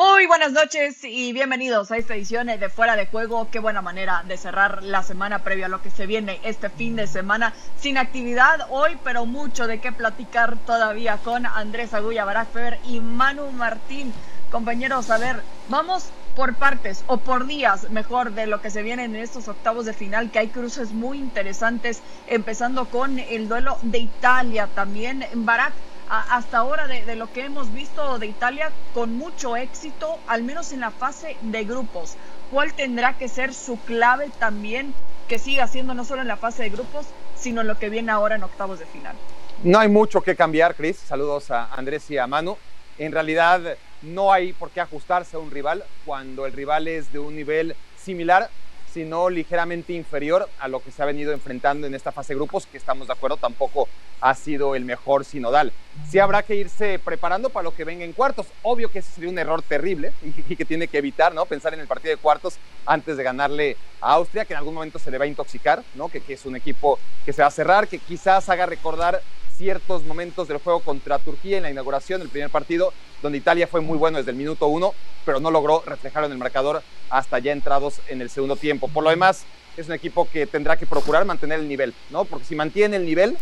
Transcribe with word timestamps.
Muy 0.00 0.26
buenas 0.26 0.52
noches 0.52 1.04
y 1.04 1.34
bienvenidos 1.34 1.90
a 1.90 1.98
esta 1.98 2.14
edición 2.14 2.46
de 2.46 2.70
Fuera 2.70 2.96
de 2.96 3.04
Juego. 3.04 3.50
Qué 3.50 3.58
buena 3.58 3.82
manera 3.82 4.24
de 4.26 4.38
cerrar 4.38 4.82
la 4.82 5.02
semana 5.02 5.40
previa 5.40 5.66
a 5.66 5.68
lo 5.68 5.82
que 5.82 5.90
se 5.90 6.06
viene 6.06 6.40
este 6.42 6.70
fin 6.70 6.96
de 6.96 7.06
semana. 7.06 7.52
Sin 7.78 7.98
actividad 7.98 8.66
hoy, 8.70 8.96
pero 9.04 9.26
mucho 9.26 9.66
de 9.66 9.78
qué 9.78 9.92
platicar 9.92 10.56
todavía 10.64 11.18
con 11.18 11.44
Andrés 11.44 11.92
Agulla 11.92 12.24
Baraffer 12.24 12.78
y 12.86 13.00
Manu 13.00 13.52
Martín. 13.52 14.10
Compañeros, 14.50 15.10
a 15.10 15.18
ver, 15.18 15.42
vamos 15.68 16.08
por 16.34 16.54
partes 16.54 17.04
o 17.06 17.18
por 17.18 17.46
días, 17.46 17.90
mejor, 17.90 18.32
de 18.32 18.46
lo 18.46 18.62
que 18.62 18.70
se 18.70 18.82
viene 18.82 19.04
en 19.04 19.16
estos 19.16 19.48
octavos 19.48 19.84
de 19.84 19.92
final, 19.92 20.30
que 20.30 20.38
hay 20.38 20.48
cruces 20.48 20.92
muy 20.92 21.18
interesantes, 21.18 22.00
empezando 22.26 22.86
con 22.86 23.18
el 23.18 23.48
duelo 23.48 23.76
de 23.82 23.98
Italia 23.98 24.66
también. 24.74 25.26
Barak, 25.34 25.74
hasta 26.10 26.58
ahora 26.58 26.88
de, 26.88 27.14
lo 27.14 27.32
que 27.32 27.44
hemos 27.44 27.72
visto 27.72 28.18
de 28.18 28.26
Italia 28.26 28.72
con 28.92 29.14
mucho 29.16 29.56
éxito, 29.56 30.18
al 30.26 30.42
menos 30.42 30.72
en 30.72 30.80
la 30.80 30.90
fase 30.90 31.36
de 31.40 31.64
grupos. 31.64 32.16
¿Cuál 32.50 32.74
tendrá 32.74 33.16
que 33.16 33.28
ser 33.28 33.54
su 33.54 33.78
clave 33.78 34.30
también 34.40 34.92
que 35.28 35.38
siga 35.38 35.68
siendo 35.68 35.94
no 35.94 36.04
solo 36.04 36.22
en 36.22 36.28
la 36.28 36.36
fase 36.36 36.64
de 36.64 36.70
grupos, 36.70 37.06
sino 37.36 37.60
en 37.60 37.68
lo 37.68 37.78
que 37.78 37.90
viene 37.90 38.10
ahora 38.10 38.34
en 38.34 38.42
octavos 38.42 38.80
de 38.80 38.86
final? 38.86 39.14
No 39.62 39.78
hay 39.78 39.88
mucho 39.88 40.20
que 40.20 40.34
cambiar, 40.34 40.74
Cris. 40.74 40.96
Saludos 40.96 41.50
a 41.52 41.72
Andrés 41.72 42.10
y 42.10 42.18
a 42.18 42.26
Manu. 42.26 42.56
En 42.98 43.12
realidad 43.12 43.60
no 44.02 44.32
hay 44.32 44.52
por 44.52 44.70
qué 44.70 44.80
ajustarse 44.80 45.36
a 45.36 45.38
un 45.38 45.50
rival 45.50 45.84
cuando 46.04 46.44
el 46.44 46.52
rival 46.52 46.88
es 46.88 47.12
de 47.12 47.20
un 47.20 47.36
nivel 47.36 47.76
similar 47.96 48.50
sino 48.92 49.30
ligeramente 49.30 49.92
inferior 49.92 50.48
a 50.58 50.68
lo 50.68 50.82
que 50.82 50.90
se 50.90 51.02
ha 51.02 51.06
venido 51.06 51.32
enfrentando 51.32 51.86
en 51.86 51.94
esta 51.94 52.12
fase 52.12 52.32
de 52.32 52.38
grupos, 52.38 52.66
que 52.66 52.76
estamos 52.76 53.06
de 53.06 53.12
acuerdo, 53.12 53.36
tampoco 53.36 53.88
ha 54.20 54.34
sido 54.34 54.74
el 54.74 54.84
mejor 54.84 55.24
sinodal. 55.24 55.72
Sí 56.08 56.18
habrá 56.18 56.42
que 56.42 56.56
irse 56.56 56.98
preparando 56.98 57.50
para 57.50 57.64
lo 57.64 57.74
que 57.74 57.84
venga 57.84 58.04
en 58.04 58.12
cuartos. 58.12 58.46
Obvio 58.62 58.90
que 58.90 58.98
ese 58.98 59.12
sería 59.12 59.30
un 59.30 59.38
error 59.38 59.62
terrible 59.62 60.12
y 60.48 60.56
que 60.56 60.64
tiene 60.64 60.88
que 60.88 60.98
evitar, 60.98 61.34
¿no? 61.34 61.46
Pensar 61.46 61.74
en 61.74 61.80
el 61.80 61.86
partido 61.86 62.14
de 62.14 62.20
cuartos 62.20 62.58
antes 62.86 63.16
de 63.16 63.22
ganarle 63.22 63.76
a 64.00 64.14
Austria, 64.14 64.44
que 64.44 64.54
en 64.54 64.58
algún 64.58 64.74
momento 64.74 64.98
se 64.98 65.10
le 65.10 65.18
va 65.18 65.24
a 65.24 65.28
intoxicar, 65.28 65.82
¿no? 65.94 66.08
Que, 66.08 66.20
que 66.20 66.34
es 66.34 66.44
un 66.44 66.56
equipo 66.56 66.98
que 67.24 67.32
se 67.32 67.42
va 67.42 67.48
a 67.48 67.52
cerrar, 67.52 67.88
que 67.88 67.98
quizás 67.98 68.48
haga 68.48 68.66
recordar 68.66 69.20
ciertos 69.60 70.04
momentos 70.04 70.48
del 70.48 70.56
juego 70.56 70.80
contra 70.80 71.18
Turquía 71.18 71.58
en 71.58 71.64
la 71.64 71.70
inauguración 71.70 72.20
del 72.20 72.30
primer 72.30 72.48
partido, 72.48 72.94
donde 73.20 73.36
Italia 73.36 73.66
fue 73.66 73.82
muy 73.82 73.98
bueno 73.98 74.16
desde 74.16 74.30
el 74.30 74.36
minuto 74.38 74.68
uno, 74.68 74.94
pero 75.26 75.38
no 75.38 75.50
logró 75.50 75.82
reflejarlo 75.84 76.24
en 76.24 76.32
el 76.32 76.38
marcador 76.38 76.82
hasta 77.10 77.38
ya 77.40 77.52
entrados 77.52 78.00
en 78.08 78.22
el 78.22 78.30
segundo 78.30 78.56
tiempo. 78.56 78.88
Por 78.88 79.04
lo 79.04 79.10
demás, 79.10 79.44
es 79.76 79.86
un 79.86 79.92
equipo 79.92 80.26
que 80.30 80.46
tendrá 80.46 80.78
que 80.78 80.86
procurar 80.86 81.26
mantener 81.26 81.60
el 81.60 81.68
nivel, 81.68 81.92
¿no? 82.08 82.24
Porque 82.24 82.46
si 82.46 82.54
mantiene 82.54 82.96
el 82.96 83.04
nivel, 83.04 83.36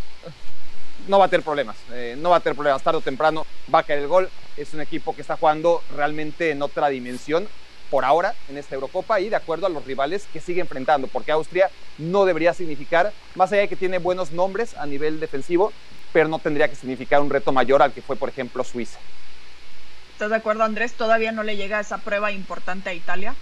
no 1.07 1.21
va 1.21 1.27
a 1.27 1.29
tener 1.29 1.45
problemas, 1.45 1.77
eh, 1.93 2.17
no 2.19 2.31
va 2.31 2.39
a 2.39 2.41
tener 2.41 2.57
problemas, 2.57 2.83
tarde 2.83 2.99
o 2.99 3.01
temprano 3.01 3.47
va 3.73 3.79
a 3.79 3.83
caer 3.85 4.01
el 4.01 4.09
gol. 4.09 4.29
Es 4.57 4.75
un 4.75 4.81
equipo 4.81 5.15
que 5.15 5.21
está 5.21 5.37
jugando 5.37 5.85
realmente 5.95 6.51
en 6.51 6.63
otra 6.63 6.89
dimensión 6.89 7.47
por 7.91 8.05
ahora 8.05 8.35
en 8.49 8.59
esta 8.59 8.75
Eurocopa 8.75 9.21
y 9.21 9.29
de 9.29 9.37
acuerdo 9.37 9.67
a 9.67 9.71
los 9.71 9.85
rivales 9.85 10.27
que 10.33 10.41
sigue 10.41 10.61
enfrentando, 10.61 11.07
porque 11.09 11.33
Austria 11.33 11.71
no 11.99 12.25
debería 12.25 12.55
significar, 12.55 13.13
más 13.35 13.53
allá 13.53 13.63
de 13.63 13.69
que 13.69 13.77
tiene 13.77 13.99
buenos 13.99 14.33
nombres 14.33 14.77
a 14.77 14.87
nivel 14.87 15.21
defensivo, 15.21 15.73
pero 16.13 16.29
no 16.29 16.39
tendría 16.39 16.69
que 16.69 16.77
significar 16.77 17.21
un 17.21 17.31
reto 17.31 17.53
mayor 17.53 17.83
al 17.83 17.93
que 17.93 18.03
fue, 18.03 18.17
por 18.17 18.29
ejemplo, 18.29 18.65
Suiza. 18.65 18.99
¿Estás 20.13 20.31
de 20.31 20.37
acuerdo, 20.37 20.65
Andrés? 20.65 20.95
¿Todavía 20.95 21.33
no 21.33 21.43
le 21.43 21.57
llega 21.57 21.81
esa 21.81 21.99
prueba 21.99 22.33
importante 22.33 22.91
a 22.91 22.95
Italia? 22.95 23.35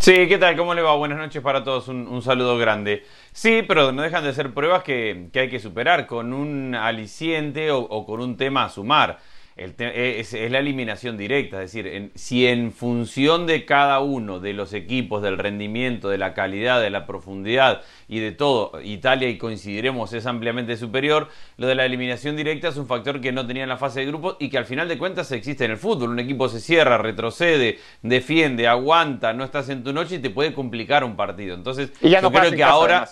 Sí, 0.00 0.26
¿qué 0.28 0.36
tal? 0.36 0.56
¿Cómo 0.56 0.74
le 0.74 0.82
va? 0.82 0.96
Buenas 0.96 1.18
noches 1.18 1.40
para 1.40 1.62
todos, 1.62 1.88
un, 1.88 2.22
saludo 2.22 2.58
grande. 2.58 3.06
Sí, 3.32 3.62
pero 3.66 3.92
no 3.92 4.02
dejan 4.02 4.24
de 4.24 4.34
ser 4.34 4.52
pruebas 4.52 4.82
que, 4.82 5.30
hay 5.32 5.48
que 5.48 5.60
superar 5.60 6.06
con 6.06 6.32
un 6.32 6.74
aliciente 6.74 7.70
o 7.70 8.04
con 8.04 8.20
un 8.20 8.36
tema 8.36 8.64
a 8.64 8.68
sumar 8.68 9.20
es, 9.56 10.32
la 10.50 10.58
eliminación 10.58 11.16
directa, 11.16 11.62
es 11.62 11.72
decir, 11.72 12.10
si 12.16 12.46
en 12.46 12.72
función 12.72 13.46
de 13.46 13.64
cada 13.64 14.00
uno 14.00 14.40
de 14.40 14.52
los 14.52 14.72
equipos, 14.72 15.22
del 15.22 15.38
rendimiento, 15.38 16.08
de 16.08 16.18
la 16.18 16.34
calidad, 16.34 16.80
de 16.80 16.90
la 16.90 17.06
profundidad 17.06 17.82
y 18.08 18.18
de 18.18 18.32
todo, 18.32 18.80
Italia 18.82 19.28
y 19.28 19.38
coincidiremos 19.38 20.12
es 20.12 20.26
ampliamente 20.26 20.76
superior, 20.76 21.28
lo 21.56 21.68
de 21.68 21.76
la 21.76 21.84
eliminación 21.84 22.36
directa 22.36 22.68
es 22.68 22.76
un 22.76 22.86
factor 22.86 23.20
que 23.20 23.30
no 23.30 23.46
tenía 23.46 23.62
en 23.62 23.68
la 23.68 23.76
fase 23.76 24.00
de 24.00 24.06
grupos 24.06 24.36
y 24.40 24.50
que 24.50 24.58
al 24.58 24.66
final 24.66 24.88
de 24.88 24.98
cuentas 24.98 25.30
existe 25.30 25.64
en 25.64 25.70
el 25.70 25.76
fútbol. 25.76 26.10
Un 26.10 26.18
equipo 26.18 26.48
se 26.48 26.60
cierra, 26.60 26.98
retrocede, 26.98 27.78
defiende, 28.02 28.66
aguanta, 28.66 29.32
no 29.32 29.44
estás 29.44 29.68
en 29.68 29.84
tu 29.84 29.92
noche 29.92 30.16
y 30.16 30.18
te 30.18 30.30
puede 30.30 30.52
complicar 30.52 31.04
un 31.04 31.14
partido. 31.14 31.54
Entonces, 31.54 31.92
yo 32.00 32.32
creo 32.32 32.50
que 32.50 32.64
ahora... 32.64 33.08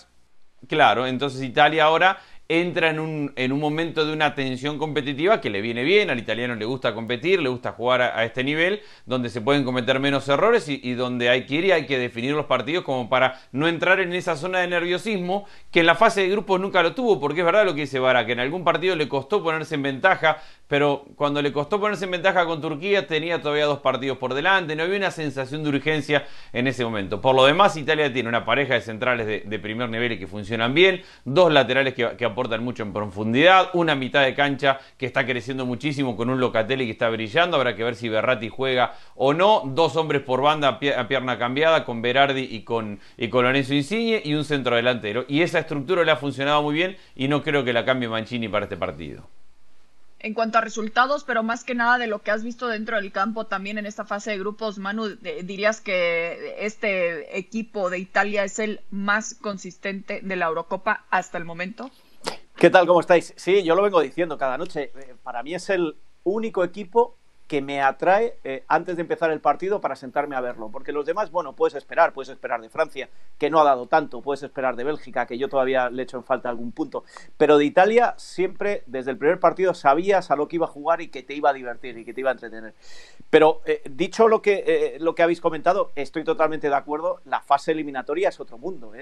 Claro, 0.68 1.08
entonces 1.08 1.42
Italia 1.42 1.84
ahora 1.84 2.20
entra 2.60 2.90
en 2.90 3.00
un, 3.00 3.32
en 3.36 3.52
un 3.52 3.60
momento 3.60 4.04
de 4.04 4.12
una 4.12 4.34
tensión 4.34 4.78
competitiva 4.78 5.40
que 5.40 5.48
le 5.48 5.60
viene 5.60 5.84
bien, 5.84 6.10
al 6.10 6.18
italiano 6.18 6.54
le 6.54 6.64
gusta 6.64 6.94
competir, 6.94 7.40
le 7.40 7.48
gusta 7.48 7.72
jugar 7.72 8.02
a, 8.02 8.24
este 8.24 8.44
nivel, 8.44 8.82
donde 9.06 9.30
se 9.30 9.40
pueden 9.40 9.64
cometer 9.64 10.00
menos 10.00 10.28
errores 10.28 10.68
y, 10.68 10.92
donde 10.94 11.30
hay 11.30 11.46
que 11.46 11.54
ir 11.54 11.64
y 11.64 11.72
hay 11.72 11.86
que 11.86 11.98
definir 11.98 12.34
los 12.34 12.46
partidos 12.46 12.84
como 12.84 13.08
para 13.08 13.40
no 13.52 13.68
entrar 13.68 14.00
en 14.00 14.12
esa 14.12 14.36
zona 14.36 14.60
de 14.60 14.68
nerviosismo 14.68 15.46
que 15.70 15.80
en 15.80 15.86
la 15.86 15.94
fase 15.94 16.22
de 16.22 16.28
grupos 16.28 16.60
nunca 16.60 16.82
lo 16.82 16.94
tuvo, 16.94 17.18
porque 17.18 17.40
es 17.40 17.46
verdad 17.46 17.64
lo 17.64 17.74
que 17.74 17.82
dice 17.82 17.98
Vara, 17.98 18.26
que 18.26 18.32
en 18.32 18.40
algún 18.40 18.64
partido 18.64 18.96
le 18.96 19.08
costó 19.08 19.42
ponerse 19.42 19.74
en 19.74 19.82
ventaja, 19.82 20.38
pero 20.68 21.04
cuando 21.16 21.40
le 21.40 21.52
costó 21.52 21.80
ponerse 21.80 22.04
en 22.04 22.10
ventaja 22.10 22.44
con 22.44 22.60
Turquía 22.60 23.06
tenía 23.06 23.40
todavía 23.40 23.64
dos 23.64 23.78
partidos 23.78 24.18
por 24.18 24.34
delante, 24.34 24.76
no 24.76 24.82
había 24.82 24.96
una 24.96 25.10
sensación 25.10 25.62
de 25.62 25.70
urgencia 25.70 26.26
en 26.52 26.66
ese 26.66 26.84
momento. 26.84 27.20
Por 27.20 27.34
lo 27.34 27.44
demás, 27.46 27.76
Italia 27.76 28.12
tiene 28.12 28.28
una 28.28 28.44
pareja 28.44 28.74
de 28.74 28.80
centrales 28.80 29.26
de, 29.26 29.58
primer 29.58 29.88
nivel 29.88 30.12
y 30.12 30.18
que 30.18 30.26
funcionan 30.26 30.74
bien, 30.74 31.02
dos 31.24 31.52
laterales 31.52 31.94
que, 31.94 32.24
aportan 32.24 32.41
mucho 32.60 32.82
en 32.82 32.92
profundidad, 32.92 33.70
una 33.72 33.94
mitad 33.94 34.22
de 34.22 34.34
cancha 34.34 34.78
que 34.98 35.06
está 35.06 35.24
creciendo 35.24 35.66
muchísimo 35.66 36.16
con 36.16 36.28
un 36.30 36.40
Locatelli 36.40 36.86
que 36.86 36.92
está 36.92 37.08
brillando, 37.08 37.56
habrá 37.56 37.76
que 37.76 37.84
ver 37.84 37.94
si 37.94 38.08
Berratti 38.08 38.48
juega 38.48 38.94
o 39.14 39.32
no, 39.32 39.62
dos 39.64 39.96
hombres 39.96 40.22
por 40.22 40.42
banda 40.42 40.68
a 40.68 41.08
pierna 41.08 41.38
cambiada 41.38 41.84
con 41.84 42.02
Berardi 42.02 42.48
y 42.50 42.62
con, 42.62 43.00
y 43.16 43.28
con 43.28 43.44
Lorenzo 43.44 43.74
Insigne 43.74 44.20
y 44.24 44.34
un 44.34 44.44
centro 44.44 44.76
delantero. 44.76 45.24
Y 45.28 45.42
esa 45.42 45.60
estructura 45.60 46.04
le 46.04 46.10
ha 46.10 46.16
funcionado 46.16 46.62
muy 46.62 46.74
bien 46.74 46.96
y 47.14 47.28
no 47.28 47.42
creo 47.42 47.64
que 47.64 47.72
la 47.72 47.84
cambie 47.84 48.08
Mancini 48.08 48.48
para 48.48 48.64
este 48.64 48.76
partido 48.76 49.28
en 50.22 50.34
cuanto 50.34 50.58
a 50.58 50.60
resultados, 50.60 51.24
pero 51.24 51.42
más 51.42 51.64
que 51.64 51.74
nada 51.74 51.98
de 51.98 52.06
lo 52.06 52.22
que 52.22 52.30
has 52.30 52.44
visto 52.44 52.68
dentro 52.68 52.96
del 52.96 53.12
campo 53.12 53.46
también 53.46 53.76
en 53.76 53.86
esta 53.86 54.04
fase 54.04 54.30
de 54.30 54.38
grupos, 54.38 54.78
Manu, 54.78 55.08
dirías 55.42 55.80
que 55.80 56.56
este 56.60 57.36
equipo 57.36 57.90
de 57.90 57.98
Italia 57.98 58.44
es 58.44 58.58
el 58.58 58.80
más 58.90 59.34
consistente 59.34 60.20
de 60.22 60.36
la 60.36 60.46
Eurocopa 60.46 61.04
hasta 61.10 61.38
el 61.38 61.44
momento. 61.44 61.90
¿Qué 62.56 62.70
tal? 62.70 62.86
¿Cómo 62.86 63.00
estáis? 63.00 63.34
Sí, 63.36 63.62
yo 63.64 63.74
lo 63.74 63.82
vengo 63.82 64.00
diciendo 64.00 64.38
cada 64.38 64.56
noche. 64.56 64.92
Eh, 64.94 65.16
para 65.22 65.42
mí 65.42 65.54
es 65.54 65.68
el 65.70 65.96
único 66.22 66.62
equipo 66.62 67.18
que 67.52 67.60
me 67.60 67.82
atrae 67.82 68.38
eh, 68.44 68.64
antes 68.66 68.96
de 68.96 69.02
empezar 69.02 69.30
el 69.30 69.42
partido 69.42 69.82
para 69.82 69.94
sentarme 69.94 70.36
a 70.36 70.40
verlo. 70.40 70.70
Porque 70.70 70.90
los 70.90 71.04
demás, 71.04 71.30
bueno, 71.30 71.52
puedes 71.52 71.74
esperar, 71.74 72.14
puedes 72.14 72.30
esperar 72.30 72.62
de 72.62 72.70
Francia, 72.70 73.10
que 73.36 73.50
no 73.50 73.60
ha 73.60 73.64
dado 73.64 73.88
tanto, 73.88 74.22
puedes 74.22 74.42
esperar 74.42 74.74
de 74.74 74.84
Bélgica, 74.84 75.26
que 75.26 75.36
yo 75.36 75.50
todavía 75.50 75.90
le 75.90 76.04
echo 76.04 76.16
en 76.16 76.24
falta 76.24 76.48
algún 76.48 76.72
punto. 76.72 77.04
Pero 77.36 77.58
de 77.58 77.66
Italia 77.66 78.14
siempre, 78.16 78.84
desde 78.86 79.10
el 79.10 79.18
primer 79.18 79.38
partido, 79.38 79.74
sabías 79.74 80.30
a 80.30 80.36
lo 80.36 80.48
que 80.48 80.56
iba 80.56 80.64
a 80.64 80.70
jugar 80.70 81.02
y 81.02 81.08
que 81.08 81.22
te 81.22 81.34
iba 81.34 81.50
a 81.50 81.52
divertir 81.52 81.98
y 81.98 82.06
que 82.06 82.14
te 82.14 82.22
iba 82.22 82.30
a 82.30 82.32
entretener. 82.32 82.72
Pero 83.28 83.60
eh, 83.66 83.82
dicho 83.84 84.28
lo 84.28 84.40
que, 84.40 84.64
eh, 84.66 84.96
lo 84.98 85.14
que 85.14 85.22
habéis 85.22 85.42
comentado, 85.42 85.92
estoy 85.94 86.24
totalmente 86.24 86.70
de 86.70 86.74
acuerdo, 86.74 87.20
la 87.26 87.42
fase 87.42 87.72
eliminatoria 87.72 88.30
es 88.30 88.40
otro 88.40 88.56
mundo. 88.56 88.94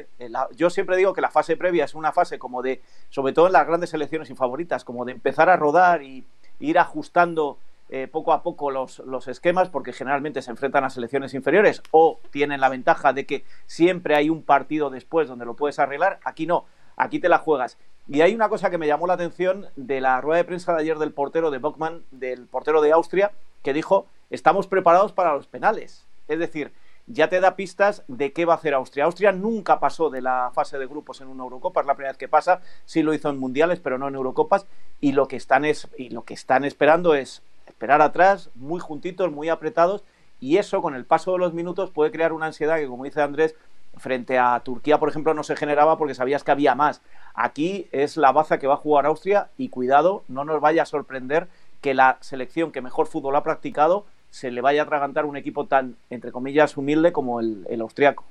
yo 0.56 0.70
siempre 0.70 0.96
digo 0.96 1.12
que 1.12 1.20
la 1.20 1.30
fase 1.30 1.56
previa 1.56 1.84
es 1.84 1.94
una 1.94 2.10
fase 2.10 2.40
como 2.40 2.62
de, 2.62 2.82
sobre 3.10 3.32
todo 3.32 3.46
en 3.46 3.52
las 3.52 3.68
grandes 3.68 3.90
selecciones 3.90 4.28
y 4.28 4.34
favoritas, 4.34 4.82
como 4.82 5.04
de 5.04 5.12
empezar 5.12 5.48
a 5.48 5.56
rodar 5.56 6.02
y 6.02 6.26
ir 6.58 6.80
ajustando 6.80 7.60
eh, 7.92 8.06
poco 8.06 8.32
a 8.32 8.44
poco 8.44 8.70
los, 8.70 9.00
los, 9.00 9.26
esquemas 9.26 9.68
porque 9.68 9.92
generalmente 9.92 10.42
se 10.42 10.52
enfrentan 10.52 10.84
a 10.84 10.90
selecciones 10.90 11.34
inferiores 11.34 11.82
o 11.90 12.20
tienen 12.30 12.60
la 12.60 12.68
ventaja 12.68 13.12
de 13.12 13.26
que 13.26 13.44
siempre 13.66 14.14
hay 14.14 14.30
un 14.30 14.44
partido 14.44 14.90
después 14.90 15.26
donde 15.26 15.44
lo 15.44 15.56
puedes 15.56 15.80
arreglar. 15.80 16.20
Aquí 16.24 16.46
no, 16.46 16.66
aquí 16.96 17.18
te 17.18 17.28
la 17.28 17.38
juegas. 17.38 17.78
Y 18.06 18.20
hay 18.20 18.34
una 18.34 18.48
cosa 18.48 18.70
que 18.70 18.78
me 18.78 18.86
llamó 18.86 19.08
la 19.08 19.14
atención 19.14 19.66
de 19.74 20.00
la 20.00 20.20
rueda 20.20 20.38
de 20.38 20.44
prensa 20.44 20.72
de 20.72 20.80
ayer 20.80 20.98
del 20.98 21.12
portero 21.12 21.50
de 21.50 21.58
Bockman, 21.58 22.04
del 22.12 22.46
portero 22.46 22.80
de 22.80 22.92
Austria, 22.92 23.32
que 23.62 23.72
dijo, 23.72 24.06
estamos 24.30 24.66
preparados 24.66 25.12
para 25.12 25.34
los 25.34 25.48
penales. 25.48 26.06
Es 26.28 26.38
decir, 26.38 26.72
ya 27.06 27.28
te 27.28 27.40
da 27.40 27.56
pistas 27.56 28.04
de 28.06 28.32
qué 28.32 28.44
va 28.44 28.54
a 28.54 28.56
hacer 28.56 28.74
Austria. 28.74 29.04
Austria 29.04 29.32
nunca 29.32 29.80
pasó 29.80 30.10
de 30.10 30.22
la 30.22 30.52
fase 30.54 30.78
de 30.78 30.86
grupos 30.86 31.20
en 31.20 31.28
una 31.28 31.42
Eurocopa, 31.42 31.80
es 31.80 31.86
la 31.86 31.94
primera 31.94 32.12
vez 32.12 32.18
que 32.18 32.28
pasa, 32.28 32.60
sí 32.84 33.02
lo 33.02 33.14
hizo 33.14 33.28
en 33.30 33.38
mundiales, 33.38 33.80
pero 33.80 33.98
no 33.98 34.06
en 34.06 34.14
Eurocopas, 34.14 34.66
y 35.00 35.12
lo 35.12 35.26
que 35.26 35.36
están, 35.36 35.64
es, 35.64 35.88
y 35.96 36.10
lo 36.10 36.22
que 36.22 36.34
están 36.34 36.64
esperando 36.64 37.14
es 37.14 37.42
esperar 37.70 38.02
atrás, 38.02 38.50
muy 38.54 38.80
juntitos, 38.80 39.32
muy 39.32 39.48
apretados, 39.48 40.04
y 40.40 40.58
eso 40.58 40.82
con 40.82 40.94
el 40.94 41.04
paso 41.04 41.32
de 41.32 41.38
los 41.38 41.54
minutos 41.54 41.90
puede 41.90 42.10
crear 42.10 42.32
una 42.32 42.46
ansiedad 42.46 42.76
que, 42.76 42.86
como 42.86 43.04
dice 43.04 43.22
Andrés, 43.22 43.54
frente 43.96 44.38
a 44.38 44.60
Turquía, 44.60 44.98
por 44.98 45.08
ejemplo, 45.08 45.34
no 45.34 45.42
se 45.42 45.56
generaba 45.56 45.98
porque 45.98 46.14
sabías 46.14 46.44
que 46.44 46.50
había 46.50 46.74
más. 46.74 47.02
Aquí 47.34 47.88
es 47.92 48.16
la 48.16 48.32
baza 48.32 48.58
que 48.58 48.66
va 48.66 48.74
a 48.74 48.78
jugar 48.78 49.06
Austria 49.06 49.50
y 49.56 49.68
cuidado, 49.68 50.24
no 50.28 50.44
nos 50.44 50.60
vaya 50.60 50.82
a 50.82 50.86
sorprender 50.86 51.48
que 51.80 51.94
la 51.94 52.18
selección 52.20 52.72
que 52.72 52.82
mejor 52.82 53.06
fútbol 53.06 53.36
ha 53.36 53.42
practicado 53.42 54.06
se 54.30 54.50
le 54.50 54.60
vaya 54.60 54.82
a 54.82 54.84
atragantar 54.84 55.26
un 55.26 55.36
equipo 55.36 55.66
tan, 55.66 55.96
entre 56.08 56.32
comillas, 56.32 56.76
humilde 56.76 57.12
como 57.12 57.40
el, 57.40 57.66
el 57.68 57.80
austriaco. 57.80 58.24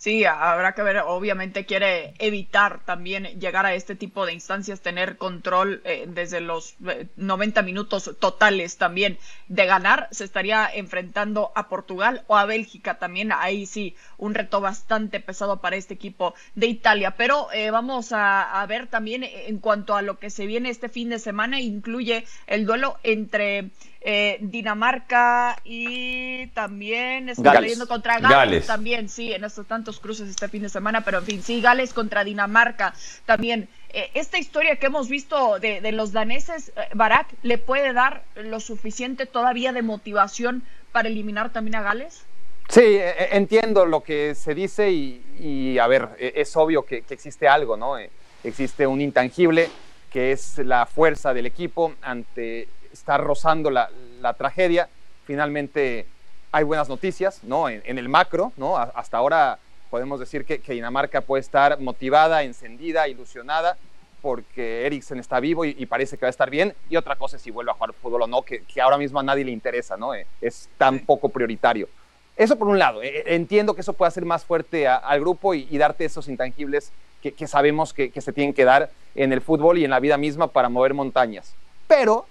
Sí, 0.00 0.24
habrá 0.24 0.72
que 0.72 0.82
ver, 0.82 0.96
obviamente 1.04 1.66
quiere 1.66 2.14
evitar 2.18 2.82
también 2.86 3.38
llegar 3.38 3.66
a 3.66 3.74
este 3.74 3.94
tipo 3.94 4.24
de 4.24 4.32
instancias, 4.32 4.80
tener 4.80 5.18
control 5.18 5.82
eh, 5.84 6.06
desde 6.08 6.40
los 6.40 6.76
90 7.16 7.60
eh, 7.60 7.62
minutos 7.62 8.16
totales 8.18 8.78
también 8.78 9.18
de 9.48 9.66
ganar. 9.66 10.08
Se 10.10 10.24
estaría 10.24 10.70
enfrentando 10.72 11.52
a 11.54 11.68
Portugal 11.68 12.24
o 12.28 12.38
a 12.38 12.46
Bélgica 12.46 12.98
también. 12.98 13.30
Ahí 13.30 13.66
sí, 13.66 13.94
un 14.16 14.32
reto 14.32 14.62
bastante 14.62 15.20
pesado 15.20 15.60
para 15.60 15.76
este 15.76 15.92
equipo 15.92 16.32
de 16.54 16.68
Italia. 16.68 17.10
Pero 17.18 17.52
eh, 17.52 17.70
vamos 17.70 18.12
a, 18.12 18.64
ver 18.66 18.86
también 18.86 19.22
en 19.22 19.58
cuanto 19.58 19.96
a 19.96 20.00
lo 20.00 20.18
que 20.18 20.30
se 20.30 20.46
viene 20.46 20.70
este 20.70 20.88
fin 20.88 21.10
de 21.10 21.18
semana, 21.18 21.60
incluye 21.60 22.24
el 22.46 22.64
duelo 22.64 22.96
entre 23.02 23.68
eh, 24.02 24.38
Dinamarca 24.40 25.58
y 25.62 26.46
también 26.48 27.28
estoy 27.28 27.60
leyendo 27.60 27.86
contra 27.86 28.18
Gales, 28.18 28.66
también, 28.66 29.10
sí, 29.10 29.32
en 29.34 29.44
estos 29.44 29.66
tantos 29.66 30.00
cruces 30.00 30.30
este 30.30 30.48
fin 30.48 30.62
de 30.62 30.70
semana, 30.70 31.02
pero 31.02 31.18
en 31.18 31.24
fin, 31.24 31.42
sí, 31.42 31.60
Gales 31.60 31.92
contra 31.92 32.24
Dinamarca 32.24 32.94
también. 33.26 33.68
Eh, 33.90 34.10
esta 34.14 34.38
historia 34.38 34.76
que 34.76 34.86
hemos 34.86 35.10
visto 35.10 35.58
de, 35.58 35.92
los 35.92 36.12
daneses, 36.12 36.70
eh, 36.70 36.88
Barak, 36.94 37.26
¿le 37.42 37.58
puede 37.58 37.92
dar 37.92 38.22
lo 38.36 38.60
suficiente 38.60 39.26
todavía 39.26 39.72
de 39.74 39.82
motivación 39.82 40.62
para 40.92 41.08
eliminar 41.08 41.52
también 41.52 41.74
a 41.74 41.82
Gales? 41.82 42.24
Sí, 42.70 42.98
entiendo 43.32 43.84
lo 43.84 44.02
que 44.02 44.34
se 44.34 44.54
dice 44.54 44.90
y, 44.90 45.78
a 45.78 45.86
ver, 45.88 46.08
e, 46.18 46.32
es 46.36 46.56
obvio 46.56 46.84
que, 46.84 47.02
que, 47.02 47.12
existe 47.12 47.48
algo, 47.48 47.76
¿no? 47.76 47.98
Existe 48.44 48.86
un 48.86 49.02
intangible 49.02 49.68
que 50.10 50.32
es 50.32 50.56
la 50.58 50.86
fuerza 50.86 51.34
del 51.34 51.44
equipo 51.46 51.94
ante 52.00 52.68
está 52.92 53.18
rozando 53.18 53.70
la, 53.70 53.90
tragedia. 54.36 54.88
Finalmente 55.24 56.06
hay 56.52 56.64
buenas 56.64 56.88
noticias, 56.88 57.42
¿no? 57.44 57.68
En, 57.68 57.98
el 57.98 58.08
macro, 58.08 58.52
¿no? 58.56 58.76
hasta 58.76 59.16
ahora 59.16 59.58
podemos 59.90 60.20
decir 60.20 60.44
que, 60.44 60.58
Dinamarca 60.58 61.20
puede 61.20 61.40
estar 61.40 61.78
motivada, 61.80 62.42
encendida, 62.42 63.08
ilusionada, 63.08 63.76
porque 64.22 64.86
Eriksen 64.86 65.18
está 65.18 65.40
vivo 65.40 65.64
y, 65.64 65.86
parece 65.86 66.16
que 66.16 66.22
va 66.22 66.28
a 66.28 66.30
estar 66.30 66.50
bien. 66.50 66.74
Y 66.88 66.96
otra 66.96 67.16
cosa 67.16 67.36
es 67.36 67.42
si 67.42 67.50
vuelve 67.50 67.72
a 67.72 67.74
jugar 67.74 67.92
fútbol 67.92 68.22
o 68.22 68.26
no, 68.26 68.42
que, 68.42 68.62
ahora 68.80 68.98
mismo 68.98 69.18
a 69.18 69.22
nadie 69.22 69.44
le 69.44 69.50
interesa, 69.50 69.96
¿no? 69.96 70.14
Eh, 70.14 70.26
es 70.40 70.68
tan 70.78 71.00
poco 71.00 71.28
prioritario. 71.28 71.88
Eso 72.36 72.56
por 72.56 72.68
un 72.68 72.78
lado, 72.78 73.02
eh, 73.02 73.34
entiendo 73.34 73.74
que 73.74 73.80
eso 73.82 73.92
puede 73.92 74.08
hacer 74.08 74.24
más 74.24 74.44
fuerte 74.44 74.86
al 74.88 75.20
grupo 75.20 75.54
y, 75.54 75.76
darte 75.76 76.04
esos 76.04 76.28
intangibles 76.28 76.92
que, 77.22 77.46
sabemos 77.46 77.92
que, 77.92 78.10
que 78.10 78.22
se 78.22 78.32
tienen 78.32 78.54
que 78.54 78.64
dar 78.64 78.90
en 79.14 79.32
el 79.32 79.42
fútbol 79.42 79.76
y 79.76 79.84
en 79.84 79.90
la 79.90 80.00
vida 80.00 80.16
misma 80.16 80.46
para 80.46 80.68
mover 80.68 80.94
montañas. 80.94 81.54
Pero 81.86 82.26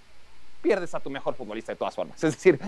pierdes 0.62 0.94
a 0.94 1.00
tu 1.00 1.10
mejor 1.10 1.36
futbolista 1.36 1.72
de 1.72 1.78
todas 1.78 1.96
formas. 1.96 2.24
Es 2.24 2.36
decir, 2.36 2.60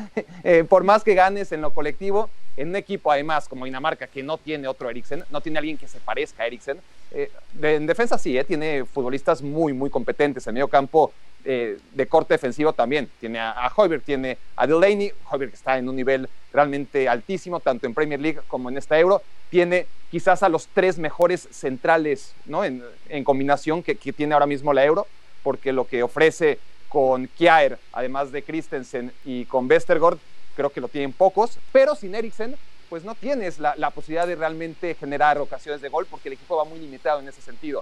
eh, 0.44 0.64
por 0.68 0.84
más 0.84 1.04
que 1.04 1.14
ganes 1.14 1.52
en 1.52 1.62
lo 1.62 1.74
colectivo, 1.74 2.30
en 2.58 2.70
un 2.70 2.76
equipo 2.76 3.12
además 3.12 3.48
como 3.48 3.66
Dinamarca 3.66 4.08
que 4.08 4.24
no 4.24 4.38
tiene 4.38 4.68
otro 4.68 4.90
Eriksen, 4.90 5.24
no 5.30 5.42
tiene 5.42 5.60
alguien 5.60 5.78
que 5.78 5.88
se 5.88 6.00
parezca 6.00 6.44
a 6.44 6.48
Eriksen, 6.48 6.80
eh, 7.12 7.32
en 7.62 7.86
defensa 7.86 8.18
sí, 8.18 8.38
eh, 8.38 8.44
tiene 8.44 8.86
futbolistas 8.86 9.42
muy, 9.42 9.74
muy 9.74 9.90
competentes. 9.90 10.48
En 10.48 10.54
medio 10.54 10.68
campo 10.68 11.14
de 11.44 12.08
corte 12.08 12.36
defensivo 12.36 12.72
también. 12.72 13.10
Tiene 13.20 13.40
a, 13.40 13.66
a 13.66 14.00
tiene 14.06 14.38
a 14.56 14.68
Delaney, 14.68 15.12
Hoiberg 15.28 15.50
que 15.50 15.56
está 15.56 15.76
en 15.80 15.90
un 15.90 15.96
nivel 15.96 16.30
realmente 16.54 17.10
altísimo, 17.10 17.60
tanto 17.60 17.88
en 17.88 17.96
Premier 17.96 18.20
League 18.20 18.42
como 18.48 18.70
en 18.70 18.78
esta 18.78 19.00
Euro. 19.00 19.24
Tiene 19.50 19.88
quizás 20.12 20.44
a 20.44 20.50
los 20.50 20.68
tres 20.68 21.00
mejores 21.00 21.48
centrales 21.50 22.36
¿no? 22.46 22.64
en, 22.64 22.84
combinación 23.24 23.82
que 23.82 23.96
tiene 23.96 24.36
ahora 24.36 24.46
mismo 24.46 24.72
la 24.72 24.86
Euro, 24.86 25.08
porque 25.42 25.74
lo 25.74 25.88
que 25.88 26.04
ofrece 26.04 26.60
con 26.92 27.28
Kjaer, 27.28 27.80
además 27.94 28.34
de 28.34 28.44
Christensen 28.44 29.14
y 29.24 29.46
con 29.46 29.70
Westergaard, 29.72 30.18
creo 30.58 30.70
que 30.70 30.82
lo 30.82 30.90
tienen 30.90 31.14
pocos, 31.14 31.58
pero 31.72 31.96
sin 31.96 32.14
Eriksen, 32.14 32.58
pues 32.90 33.06
no 33.06 33.16
tienes 33.16 33.60
la, 33.60 33.90
posibilidad 33.92 34.28
de 34.28 34.36
realmente 34.36 34.96
generar 34.96 35.38
ocasiones 35.38 35.82
de 35.82 35.88
gol 35.88 36.06
porque 36.12 36.28
el 36.28 36.34
equipo 36.34 36.58
va 36.58 36.66
muy 36.66 36.80
limitado 36.80 37.22
en 37.22 37.30
ese 37.30 37.42
sentido. 37.42 37.82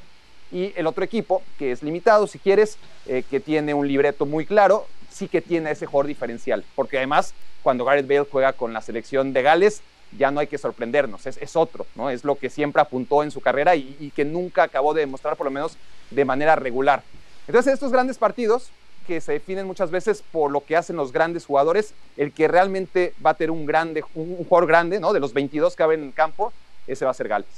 Y 0.51 0.73
el 0.75 0.85
otro 0.85 1.03
equipo, 1.03 1.41
que 1.57 1.71
es 1.71 1.81
limitado, 1.81 2.27
si 2.27 2.37
quieres, 2.37 2.77
eh, 3.07 3.23
que 3.27 3.39
tiene 3.39 3.73
un 3.73 3.87
libreto 3.87 4.27
muy 4.27 4.45
claro, 4.45 4.85
sí 5.09 5.27
que 5.27 5.41
tiene 5.41 5.71
ese 5.71 5.87
jugador 5.87 6.05
diferencial, 6.05 6.63
porque 6.75 6.97
además 6.97 7.33
cuando 7.63 7.85
Gareth 7.85 8.07
Bale 8.07 8.27
juega 8.31 8.53
con 8.53 8.73
la 8.73 8.81
selección 8.81 9.33
de 9.33 9.41
Gales, 9.41 9.81
ya 10.17 10.29
no 10.29 10.39
hay 10.39 10.47
que 10.47 10.59
sorprendernos, 10.59 11.25
es, 11.25 11.55
otro, 11.55 11.87
¿no? 11.95 12.11
Es 12.11 12.23
lo 12.23 12.35
que 12.35 12.49
siempre 12.51 12.81
apuntó 12.81 13.23
en 13.23 13.31
su 13.31 13.41
carrera 13.41 13.75
y, 13.75 13.95
y 13.99 14.11
que 14.11 14.25
nunca 14.25 14.63
acabó 14.63 14.93
de 14.93 15.01
demostrar, 15.01 15.35
por 15.35 15.45
lo 15.45 15.51
menos 15.51 15.77
de 16.11 16.25
manera 16.25 16.55
regular. 16.55 17.01
Entonces, 17.47 17.73
estos 17.73 17.91
grandes 17.91 18.19
partidos, 18.19 18.71
que 19.09 19.21
se 19.21 19.31
definen 19.31 19.65
muchas 19.65 19.89
veces 19.89 20.23
por 20.31 20.51
lo 20.51 20.61
que 20.61 20.77
hacen 20.77 20.95
los 20.95 21.11
grandes 21.11 21.47
jugadores. 21.47 21.95
El 22.15 22.31
que 22.31 22.47
realmente 22.47 23.13
va 23.25 23.31
a 23.31 23.33
tener 23.33 23.49
un 23.49 23.65
grande, 23.65 24.03
un, 24.13 24.37
jugador 24.45 24.67
grande, 24.67 24.99
¿no? 24.99 25.13
De 25.13 25.19
los 25.19 25.33
22 25.33 25.75
que 25.75 25.85
ven 25.87 26.01
en 26.01 26.07
el 26.07 26.13
campo, 26.13 26.53
ese 26.85 27.05
va 27.05 27.11
a 27.11 27.15
ser 27.15 27.27
Gales. 27.27 27.49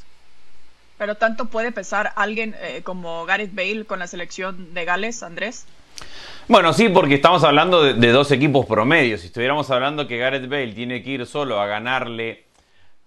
Pero 0.97 1.15
tanto 1.15 1.45
puede 1.45 1.73
pesar 1.73 2.13
alguien 2.15 2.55
eh, 2.61 2.81
como 2.83 3.25
Gareth 3.25 3.53
Bale 3.53 3.83
con 3.85 3.99
la 3.99 4.07
selección 4.07 4.73
de 4.73 4.85
Gales, 4.85 5.23
Andrés. 5.23 5.65
Bueno, 6.47 6.71
sí, 6.71 6.87
porque 6.87 7.15
estamos 7.15 7.43
hablando 7.43 7.83
de, 7.83 7.95
de 7.95 8.11
dos 8.11 8.31
equipos 8.31 8.65
promedios. 8.65 9.19
Si 9.19 9.27
estuviéramos 9.27 9.69
hablando 9.71 10.07
que 10.07 10.17
Gareth 10.17 10.47
Bale 10.47 10.71
tiene 10.71 11.03
que 11.03 11.09
ir 11.09 11.25
solo 11.25 11.59
a 11.59 11.67
ganarle 11.67 12.45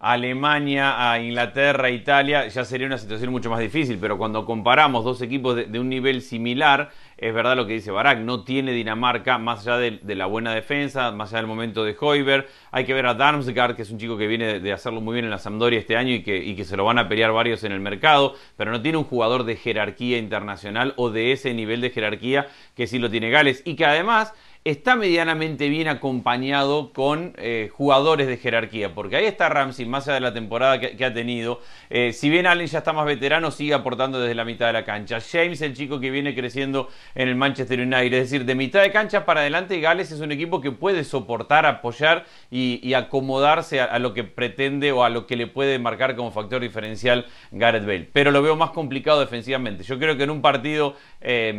Alemania, 0.04 1.10
a 1.10 1.18
Inglaterra, 1.18 1.88
a 1.88 1.90
Italia, 1.90 2.46
ya 2.48 2.64
sería 2.66 2.86
una 2.86 2.98
situación 2.98 3.30
mucho 3.30 3.48
más 3.48 3.60
difícil, 3.60 3.96
pero 3.98 4.18
cuando 4.18 4.44
comparamos 4.44 5.02
dos 5.02 5.22
equipos 5.22 5.56
de, 5.56 5.78
un 5.78 5.88
nivel 5.88 6.20
similar, 6.20 6.90
es 7.16 7.32
verdad 7.32 7.56
lo 7.56 7.66
que 7.66 7.74
dice 7.74 7.90
Barak, 7.90 8.18
no 8.18 8.44
tiene 8.44 8.72
Dinamarca, 8.72 9.38
más 9.38 9.66
allá 9.66 9.78
de, 9.78 10.14
la 10.14 10.26
buena 10.26 10.54
defensa, 10.54 11.10
más 11.12 11.30
allá 11.30 11.38
del 11.38 11.46
momento 11.46 11.84
de 11.84 11.96
Hoiber, 11.98 12.48
hay 12.70 12.84
que 12.84 12.94
ver 12.94 13.06
a 13.06 13.14
Darmsgaard, 13.14 13.76
que 13.76 13.82
es 13.82 13.90
un 13.90 13.98
chico 13.98 14.16
que 14.16 14.26
viene 14.26 14.60
de, 14.60 14.72
hacerlo 14.72 15.00
muy 15.00 15.14
bien 15.14 15.24
en 15.24 15.30
la 15.30 15.38
Sampdoria 15.38 15.78
este 15.78 15.96
año 15.96 16.12
y 16.14 16.22
que, 16.22 16.36
y 16.36 16.54
que 16.56 16.64
se 16.64 16.76
lo 16.76 16.84
van 16.84 16.98
a 16.98 17.08
pelear 17.08 17.32
varios 17.32 17.64
en 17.64 17.72
el 17.72 17.80
mercado, 17.80 18.34
pero 18.56 18.70
no 18.70 18.82
tiene 18.82 18.98
un 18.98 19.04
jugador 19.04 19.44
de 19.44 19.56
jerarquía 19.56 20.18
internacional 20.18 20.94
o 20.96 21.10
de 21.10 21.32
ese 21.32 21.54
nivel 21.54 21.80
de 21.80 21.90
jerarquía 21.90 22.48
que 22.76 22.86
sí 22.86 22.98
lo 22.98 23.10
tiene 23.10 23.30
Gales, 23.30 23.62
y 23.64 23.76
que 23.76 23.84
además 23.84 24.34
está 24.64 24.96
medianamente 24.96 25.68
bien 25.68 25.88
acompañado 25.88 26.94
con 26.94 27.34
eh, 27.36 27.68
jugadores 27.70 28.26
de 28.26 28.38
jerarquía, 28.38 28.94
porque 28.94 29.16
ahí 29.16 29.26
está 29.26 29.50
Ramsey, 29.50 29.84
más 29.84 30.08
allá 30.08 30.14
de 30.14 30.20
la 30.20 30.32
temporada 30.32 30.80
que, 30.80 31.04
ha 31.04 31.12
tenido. 31.12 31.60
Eh, 31.90 32.14
si 32.14 32.30
bien 32.30 32.46
Allen 32.46 32.66
ya 32.66 32.78
está 32.78 32.94
más 32.94 33.04
veterano, 33.04 33.50
sigue 33.50 33.74
aportando 33.74 34.18
desde 34.18 34.34
la 34.34 34.46
mitad 34.46 34.66
de 34.66 34.72
la 34.72 34.86
cancha. 34.86 35.18
James, 35.20 35.60
el 35.60 35.74
chico 35.76 36.00
que 36.00 36.10
viene 36.10 36.34
creciendo 36.34 36.88
en 37.14 37.28
el 37.28 37.36
Manchester 37.36 37.78
United, 37.78 38.14
es 38.14 38.30
decir, 38.30 38.46
de 38.46 38.54
mitad 38.54 38.80
de 38.80 38.90
cancha 38.90 39.26
para 39.26 39.40
adelante, 39.40 39.78
Gales 39.80 40.10
es 40.10 40.20
un 40.20 40.32
equipo 40.32 40.62
que 40.62 40.70
puede 40.70 41.04
soportar, 41.04 41.66
apoyar 41.66 42.24
y, 42.50 42.94
acomodarse 42.94 43.80
a, 43.82 43.98
lo 43.98 44.14
que 44.14 44.24
pretende 44.24 44.92
o 44.92 45.04
a 45.04 45.10
lo 45.10 45.26
que 45.26 45.36
le 45.36 45.46
puede 45.46 45.78
marcar 45.78 46.16
como 46.16 46.30
factor 46.30 46.62
diferencial 46.62 47.26
Gareth 47.50 47.84
Bale. 47.84 48.08
Pero 48.12 48.30
lo 48.30 48.40
veo 48.40 48.56
más 48.56 48.70
complicado 48.70 49.20
defensivamente. 49.20 49.82
Yo 49.82 49.98
creo 49.98 50.16
que 50.16 50.22
en 50.22 50.30
un 50.30 50.40
partido 50.40 50.94
eh, 51.20 51.52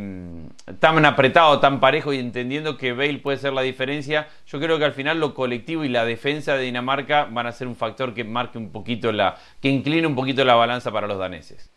tan 0.79 1.06
apretado, 1.06 1.60
tan 1.60 1.79
parejo 1.79 2.12
y 2.13 2.20
entendiendo 2.20 2.77
que 2.77 2.95
Bale 2.96 3.20
puede 3.20 3.38
ser 3.38 3.54
la 3.54 3.62
diferencia. 3.62 4.28
Yo 4.48 4.60
creo 4.60 4.78
que 4.78 4.86
al 4.86 4.94
final 4.94 5.20
lo 5.20 5.34
colectivo 5.34 5.84
y 5.84 5.90
la 5.90 6.06
defensa 6.06 6.56
de 6.56 6.64
Dinamarca 6.64 7.25
van 7.25 7.48
a 7.48 7.52
ser 7.52 7.68
un 7.68 7.75
factor 7.75 8.14
que 8.14 8.24
marque 8.24 8.58
un 8.58 8.72
poquito 8.72 9.12
la, 9.12 9.38
que 9.62 9.70
incline 9.70 10.08
un 10.08 10.16
poquito 10.16 10.44
la 10.44 10.56
balanza 10.56 10.92
para 10.92 11.08
los 11.08 11.18
daneses. 11.18 11.70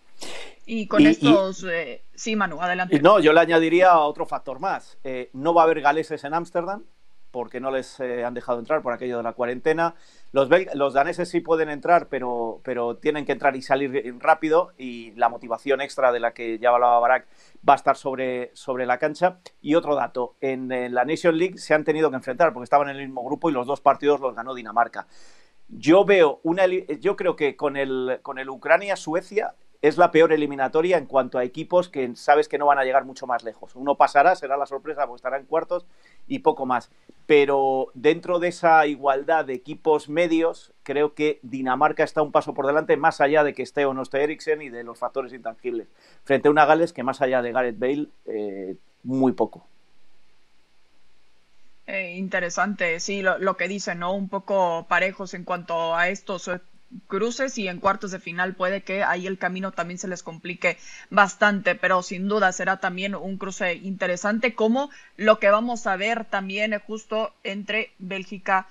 Y 0.66 0.86
con 0.86 1.06
estos, 1.06 1.64
eh, 1.64 2.02
sí, 2.14 2.36
Manu, 2.36 2.60
adelante. 2.60 3.00
No, 3.00 3.20
yo 3.20 3.32
le 3.32 3.40
añadiría 3.40 3.98
otro 3.98 4.26
factor 4.26 4.60
más. 4.60 4.98
Eh, 5.02 5.30
no 5.32 5.54
va 5.54 5.62
a 5.62 5.64
haber 5.64 5.80
galeses 5.80 6.24
en 6.24 6.34
Ámsterdam, 6.34 6.84
porque 7.38 7.60
no 7.60 7.70
les 7.70 8.00
eh, 8.00 8.24
han 8.24 8.34
dejado 8.34 8.58
entrar 8.58 8.82
por 8.82 8.92
aquello 8.92 9.18
de 9.18 9.22
la 9.22 9.32
cuarentena. 9.32 9.94
Los, 10.32 10.48
daneses 10.92 11.28
sí 11.28 11.38
pueden 11.38 11.68
entrar, 11.68 12.08
pero, 12.08 12.60
pero 12.64 12.96
tienen 12.96 13.24
que 13.24 13.30
entrar 13.30 13.54
y 13.54 13.62
salir 13.62 14.16
rápido 14.18 14.72
y 14.76 15.12
la 15.12 15.28
motivación 15.28 15.80
extra 15.80 16.10
de 16.10 16.18
la 16.18 16.32
que 16.34 16.58
ya 16.58 16.70
hablaba 16.70 16.98
Barak 16.98 17.28
va 17.66 17.74
a 17.74 17.76
estar 17.76 17.96
sobre, 17.96 18.50
sobre 18.54 18.86
la 18.86 18.98
cancha. 18.98 19.38
Y 19.60 19.76
otro 19.76 19.94
dato, 19.94 20.34
en, 20.40 20.68
la 20.92 21.04
Nation 21.04 21.38
League 21.38 21.58
se 21.58 21.74
han 21.74 21.84
tenido 21.84 22.10
que 22.10 22.16
enfrentar 22.16 22.52
porque 22.52 22.64
estaban 22.64 22.88
en 22.88 22.96
el 22.96 23.06
mismo 23.06 23.24
grupo 23.24 23.48
y 23.48 23.52
los 23.52 23.68
dos 23.68 23.80
partidos 23.80 24.18
los 24.18 24.34
ganó 24.34 24.52
Dinamarca. 24.52 25.06
Yo 25.68 26.04
veo 26.04 26.40
una, 26.42 26.66
yo 26.66 27.14
creo 27.14 27.36
que 27.36 27.54
con 27.54 27.76
el, 27.76 28.18
con 28.22 28.40
el 28.40 28.50
Ucrania-Suecia 28.50 29.54
es 29.80 29.96
la 29.96 30.10
peor 30.10 30.32
eliminatoria 30.32 30.98
en 30.98 31.06
cuanto 31.06 31.38
a 31.38 31.44
equipos 31.44 31.88
que 31.88 32.14
sabes 32.16 32.48
que 32.48 32.58
no 32.58 32.66
van 32.66 32.78
a 32.78 32.84
llegar 32.84 33.04
mucho 33.04 33.26
más 33.26 33.44
lejos. 33.44 33.76
Uno 33.76 33.94
pasará, 33.94 34.34
será 34.34 34.56
la 34.56 34.66
sorpresa 34.66 35.06
porque 35.06 35.18
estará 35.18 35.38
en 35.38 35.46
cuartos 35.46 35.86
y 36.26 36.40
poco 36.40 36.66
más. 36.66 36.90
Pero 37.26 37.88
dentro 37.94 38.40
de 38.40 38.48
esa 38.48 38.86
igualdad 38.86 39.44
de 39.44 39.54
equipos 39.54 40.08
medios, 40.08 40.72
creo 40.82 41.14
que 41.14 41.38
Dinamarca 41.42 42.02
está 42.02 42.22
un 42.22 42.32
paso 42.32 42.54
por 42.54 42.66
delante, 42.66 42.96
más 42.96 43.20
allá 43.20 43.44
de 43.44 43.54
que 43.54 43.62
esté 43.62 43.84
o 43.84 43.94
no 43.94 44.02
esté 44.02 44.24
Eriksen 44.24 44.62
y 44.62 44.68
de 44.68 44.82
los 44.82 44.98
factores 44.98 45.32
intangibles, 45.32 45.86
frente 46.24 46.48
a 46.48 46.50
una 46.50 46.66
Gales 46.66 46.92
que 46.92 47.04
más 47.04 47.20
allá 47.22 47.40
de 47.40 47.52
Gareth 47.52 47.78
Bale, 47.78 48.08
eh, 48.26 48.76
muy 49.04 49.32
poco. 49.32 49.64
Eh, 51.86 52.16
interesante, 52.16 52.98
sí, 53.00 53.22
lo, 53.22 53.38
lo, 53.38 53.56
que 53.56 53.68
dicen, 53.68 54.00
¿no? 54.00 54.12
Un 54.12 54.28
poco 54.28 54.86
parejos 54.88 55.32
en 55.32 55.44
cuanto 55.44 55.94
a 55.94 56.08
estos 56.08 56.50
cruces 57.06 57.58
y 57.58 57.68
en 57.68 57.80
cuartos 57.80 58.10
de 58.10 58.20
final 58.20 58.54
puede 58.54 58.82
que 58.82 59.04
ahí 59.04 59.26
el 59.26 59.38
camino 59.38 59.72
también 59.72 59.98
se 59.98 60.08
les 60.08 60.22
complique 60.22 60.78
bastante, 61.10 61.74
pero 61.74 62.02
sin 62.02 62.28
duda 62.28 62.52
será 62.52 62.78
también 62.78 63.14
un 63.14 63.38
cruce 63.38 63.74
interesante 63.74 64.54
como 64.54 64.90
lo 65.16 65.38
que 65.38 65.50
vamos 65.50 65.86
a 65.86 65.96
ver 65.96 66.24
también 66.24 66.78
justo 66.86 67.34
entre 67.44 67.92
Bélgica 67.98 68.68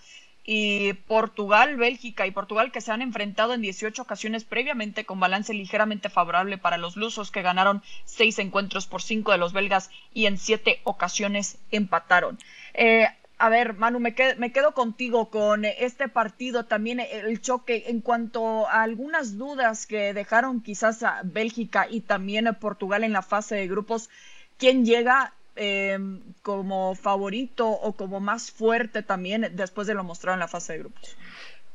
y 0.49 0.93
Portugal, 0.93 1.75
Bélgica 1.75 2.25
y 2.25 2.31
Portugal 2.31 2.71
que 2.71 2.79
se 2.79 2.91
han 2.93 3.01
enfrentado 3.01 3.53
en 3.53 3.61
18 3.61 4.01
ocasiones 4.01 4.45
previamente 4.45 5.05
con 5.05 5.19
balance 5.19 5.53
ligeramente 5.53 6.09
favorable 6.09 6.57
para 6.57 6.77
los 6.77 6.95
lusos 6.95 7.31
que 7.31 7.41
ganaron 7.41 7.83
seis 8.05 8.39
encuentros 8.39 8.87
por 8.87 9.01
cinco 9.01 9.33
de 9.33 9.39
los 9.39 9.51
belgas 9.51 9.89
y 10.13 10.25
en 10.25 10.37
siete 10.37 10.79
ocasiones 10.85 11.57
empataron. 11.71 12.39
Eh, 12.73 13.07
a 13.37 13.49
ver, 13.49 13.73
Manu, 13.75 13.99
me 13.99 14.15
quedo, 14.15 14.33
me 14.37 14.51
quedo, 14.51 14.73
contigo 14.73 15.29
con 15.29 15.65
este 15.65 16.07
partido, 16.07 16.65
también 16.65 16.99
el 16.99 17.41
choque 17.41 17.85
en 17.87 18.01
cuanto 18.01 18.67
a 18.67 18.83
algunas 18.83 19.37
dudas 19.37 19.85
que 19.85 20.13
dejaron 20.13 20.61
quizás 20.61 21.03
a 21.03 21.21
Bélgica 21.23 21.87
y 21.89 22.01
también 22.01 22.47
a 22.47 22.53
Portugal 22.53 23.03
en 23.03 23.13
la 23.13 23.21
fase 23.21 23.55
de 23.55 23.67
grupos. 23.67 24.09
¿Quién 24.57 24.85
llega? 24.85 25.33
Em, 25.59 26.21
como 26.43 26.93
favorito 26.93 27.67
o 27.67 27.93
como 27.93 28.19
más 28.19 28.51
fuerte 28.51 29.01
también 29.01 29.49
después 29.53 29.87
de 29.87 29.95
lo 29.95 30.03
mostrado 30.03 30.35
en 30.35 30.39
la 30.39 30.47
fase 30.47 30.73
de 30.73 30.79
grupos? 30.79 31.17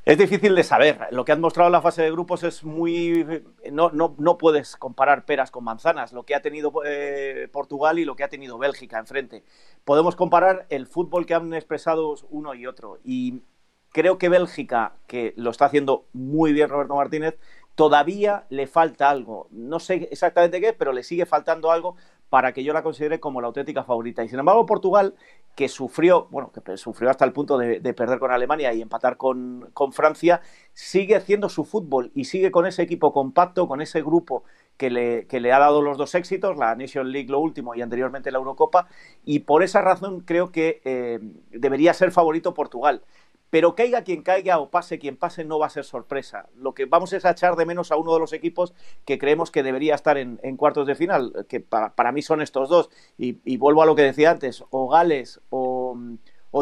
Es 0.05 0.19
difícil 0.19 0.55
de 0.55 0.63
saber. 0.63 0.99
Lo 1.11 1.25
que 1.25 1.33
han 1.33 1.41
mostrado 1.41 1.67
en 1.69 1.73
la 1.73 1.83
fase 1.83 2.03
de 2.03 2.11
grupos 2.11 2.45
es 2.45 2.63
muy... 2.63 3.45
No, 3.71 3.91
no, 3.91 4.15
no 4.19 4.39
puedes 4.39 4.77
comparar 4.77 5.25
peras 5.25 5.51
con 5.51 5.65
manzanas, 5.65 6.13
lo 6.13 6.25
que 6.25 6.37
ha 6.37 6.43
tenido 6.43 6.73
eh, 6.85 7.49
Portugal 7.53 7.99
y 7.99 8.05
lo 8.05 8.15
que 8.15 8.23
ha 8.23 8.29
tenido 8.29 8.57
Bélgica 8.59 8.99
enfrente. 8.99 9.43
Podemos 9.85 10.17
comparar 10.17 10.67
el 10.69 10.87
fútbol 10.87 11.27
que 11.27 11.35
han 11.35 11.53
expresado 11.55 12.15
uno 12.31 12.55
y 12.55 12.67
otro. 12.67 12.99
Y 13.05 13.43
creo 13.91 14.19
que 14.19 14.29
Bélgica, 14.29 14.95
que 15.07 15.35
lo 15.37 15.51
está 15.51 15.67
haciendo 15.67 16.07
muy 16.13 16.53
bien 16.53 16.69
Roberto 16.69 16.95
Martínez, 16.95 17.39
todavía 17.75 18.45
le 18.49 18.67
falta 18.67 19.11
algo. 19.11 19.49
No 19.51 19.81
sé 19.81 20.09
exactamente 20.11 20.61
qué, 20.61 20.73
pero 20.73 20.93
le 20.93 21.03
sigue 21.03 21.27
faltando 21.27 21.71
algo 21.71 21.97
para 22.33 22.53
que 22.53 22.65
yo 22.65 22.73
la 22.73 22.83
considere 22.83 23.21
como 23.21 23.43
la 23.43 23.49
auténtica 23.49 23.85
favorita. 23.85 24.25
Y 24.25 24.29
sin 24.31 24.39
embargo, 24.39 24.65
Portugal, 24.65 25.15
que 25.55 25.69
sufrió, 25.69 26.29
bueno, 26.31 26.51
que 26.51 26.79
sufrió 26.79 27.11
hasta 27.11 27.27
el 27.27 27.33
punto 27.33 27.59
de, 27.59 27.81
perder 27.93 28.19
con 28.19 28.31
Alemania 28.31 28.73
y 28.73 28.81
empatar 28.81 29.19
con, 29.19 29.71
Francia, 29.93 30.41
sigue 30.73 31.15
haciendo 31.15 31.51
su 31.51 31.65
fútbol 31.65 32.11
y 32.15 32.25
sigue 32.25 32.51
con 32.51 32.65
ese 32.65 32.81
equipo 32.81 33.13
compacto, 33.13 33.69
con 33.69 33.83
ese 33.83 34.01
grupo 34.01 34.45
que 34.91 35.41
le, 35.41 35.53
ha 35.53 35.59
dado 35.59 35.81
los 35.83 35.97
dos 35.97 36.15
éxitos, 36.15 36.57
la 36.57 36.75
Nation 36.75 37.13
League 37.13 37.29
lo 37.29 37.39
último 37.39 37.75
y 37.75 37.83
anteriormente 37.83 38.33
la 38.33 38.39
Eurocopa, 38.39 38.89
y 39.25 39.41
por 39.41 39.63
esa 39.63 39.81
razón 39.81 40.21
creo 40.21 40.51
que 40.51 40.81
eh, 40.85 41.21
debería 41.51 41.95
ser 41.95 42.11
favorito 42.11 42.55
Portugal. 42.55 43.03
Pero 43.51 43.75
caiga 43.75 44.03
quien 44.03 44.23
caiga 44.23 44.59
o 44.59 44.71
pase 44.71 44.99
quien 44.99 45.17
pase, 45.17 45.45
no 45.45 45.59
va 45.59 45.67
a 45.67 45.71
ser 45.71 45.85
sorpresa. 45.85 46.49
Lo 46.57 46.73
que 46.73 46.87
vamos 46.87 47.13
es 47.13 47.27
a 47.27 47.33
echar 47.33 47.55
de 47.55 47.67
menos 47.67 47.93
a 47.93 47.97
uno 47.97 48.15
de 48.15 48.19
los 48.19 48.33
equipos 48.33 48.73
que 49.05 49.19
creemos 49.19 49.51
que 49.51 49.63
debería 49.63 49.95
estar 49.95 50.17
en, 50.17 50.39
cuartos 50.57 50.87
de 50.87 50.95
final, 50.95 51.47
que 51.49 51.61
para, 51.61 52.13
mí 52.13 52.23
son 52.23 52.41
estos 52.41 52.71
dos. 52.71 52.89
Y, 53.19 53.57
vuelvo 53.59 53.83
a 53.83 53.87
lo 53.87 53.95
que 53.95 54.03
decía 54.03 54.31
antes, 54.31 54.65
o 54.71 54.89
Gales 54.89 55.41
o, 55.51 55.97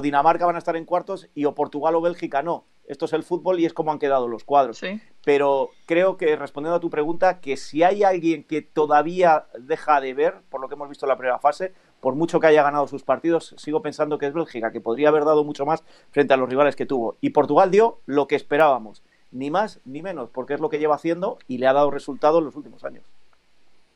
Dinamarca 0.02 0.46
van 0.46 0.56
a 0.56 0.58
estar 0.58 0.76
en 0.76 0.84
cuartos 0.84 1.28
y 1.32 1.44
o 1.44 1.54
Portugal 1.54 1.94
o 1.94 2.00
Bélgica 2.00 2.42
no. 2.42 2.64
Esto 2.90 3.04
es 3.04 3.12
el 3.12 3.22
fútbol 3.22 3.60
y 3.60 3.66
es 3.66 3.72
como 3.72 3.92
han 3.92 4.00
quedado 4.00 4.26
los 4.26 4.42
cuadros. 4.42 4.82
Pero 5.24 5.70
creo 5.86 6.16
que, 6.16 6.34
respondiendo 6.34 6.74
a 6.74 6.80
tu 6.80 6.90
pregunta, 6.90 7.40
que 7.40 7.56
si 7.56 7.84
hay 7.84 8.02
alguien 8.02 8.42
que 8.42 8.62
todavía 8.62 9.46
deja 9.60 10.00
de 10.00 10.12
ver, 10.12 10.40
por 10.50 10.60
lo 10.60 10.68
que 10.68 10.74
hemos 10.74 10.88
visto 10.88 11.06
en 11.06 11.10
la 11.10 11.16
primera 11.16 11.38
fase, 11.38 11.72
por 12.00 12.16
mucho 12.16 12.40
que 12.40 12.48
haya 12.48 12.64
ganado 12.64 12.88
sus 12.88 13.04
partidos, 13.04 13.54
sigo 13.58 13.80
pensando 13.80 14.18
que 14.18 14.26
es 14.26 14.32
Bélgica, 14.32 14.72
que 14.72 14.80
podría 14.80 15.10
haber 15.10 15.24
dado 15.24 15.44
mucho 15.44 15.64
más 15.64 15.84
frente 16.10 16.34
a 16.34 16.36
los 16.36 16.50
rivales 16.50 16.74
que 16.74 16.84
tuvo. 16.84 17.16
Y 17.20 17.30
Portugal 17.30 17.70
dio 17.70 18.00
lo 18.06 18.26
que 18.26 18.34
esperábamos, 18.34 19.04
ni 19.30 19.52
más 19.52 19.78
ni 19.84 20.02
menos, 20.02 20.28
porque 20.28 20.54
es 20.54 20.60
lo 20.60 20.68
que 20.68 20.80
lleva 20.80 20.96
haciendo 20.96 21.38
y 21.46 21.58
le 21.58 21.68
ha 21.68 21.72
dado 21.72 21.92
resultados 21.92 22.40
en 22.40 22.46
los 22.46 22.56
últimos 22.56 22.82
años. 22.82 23.04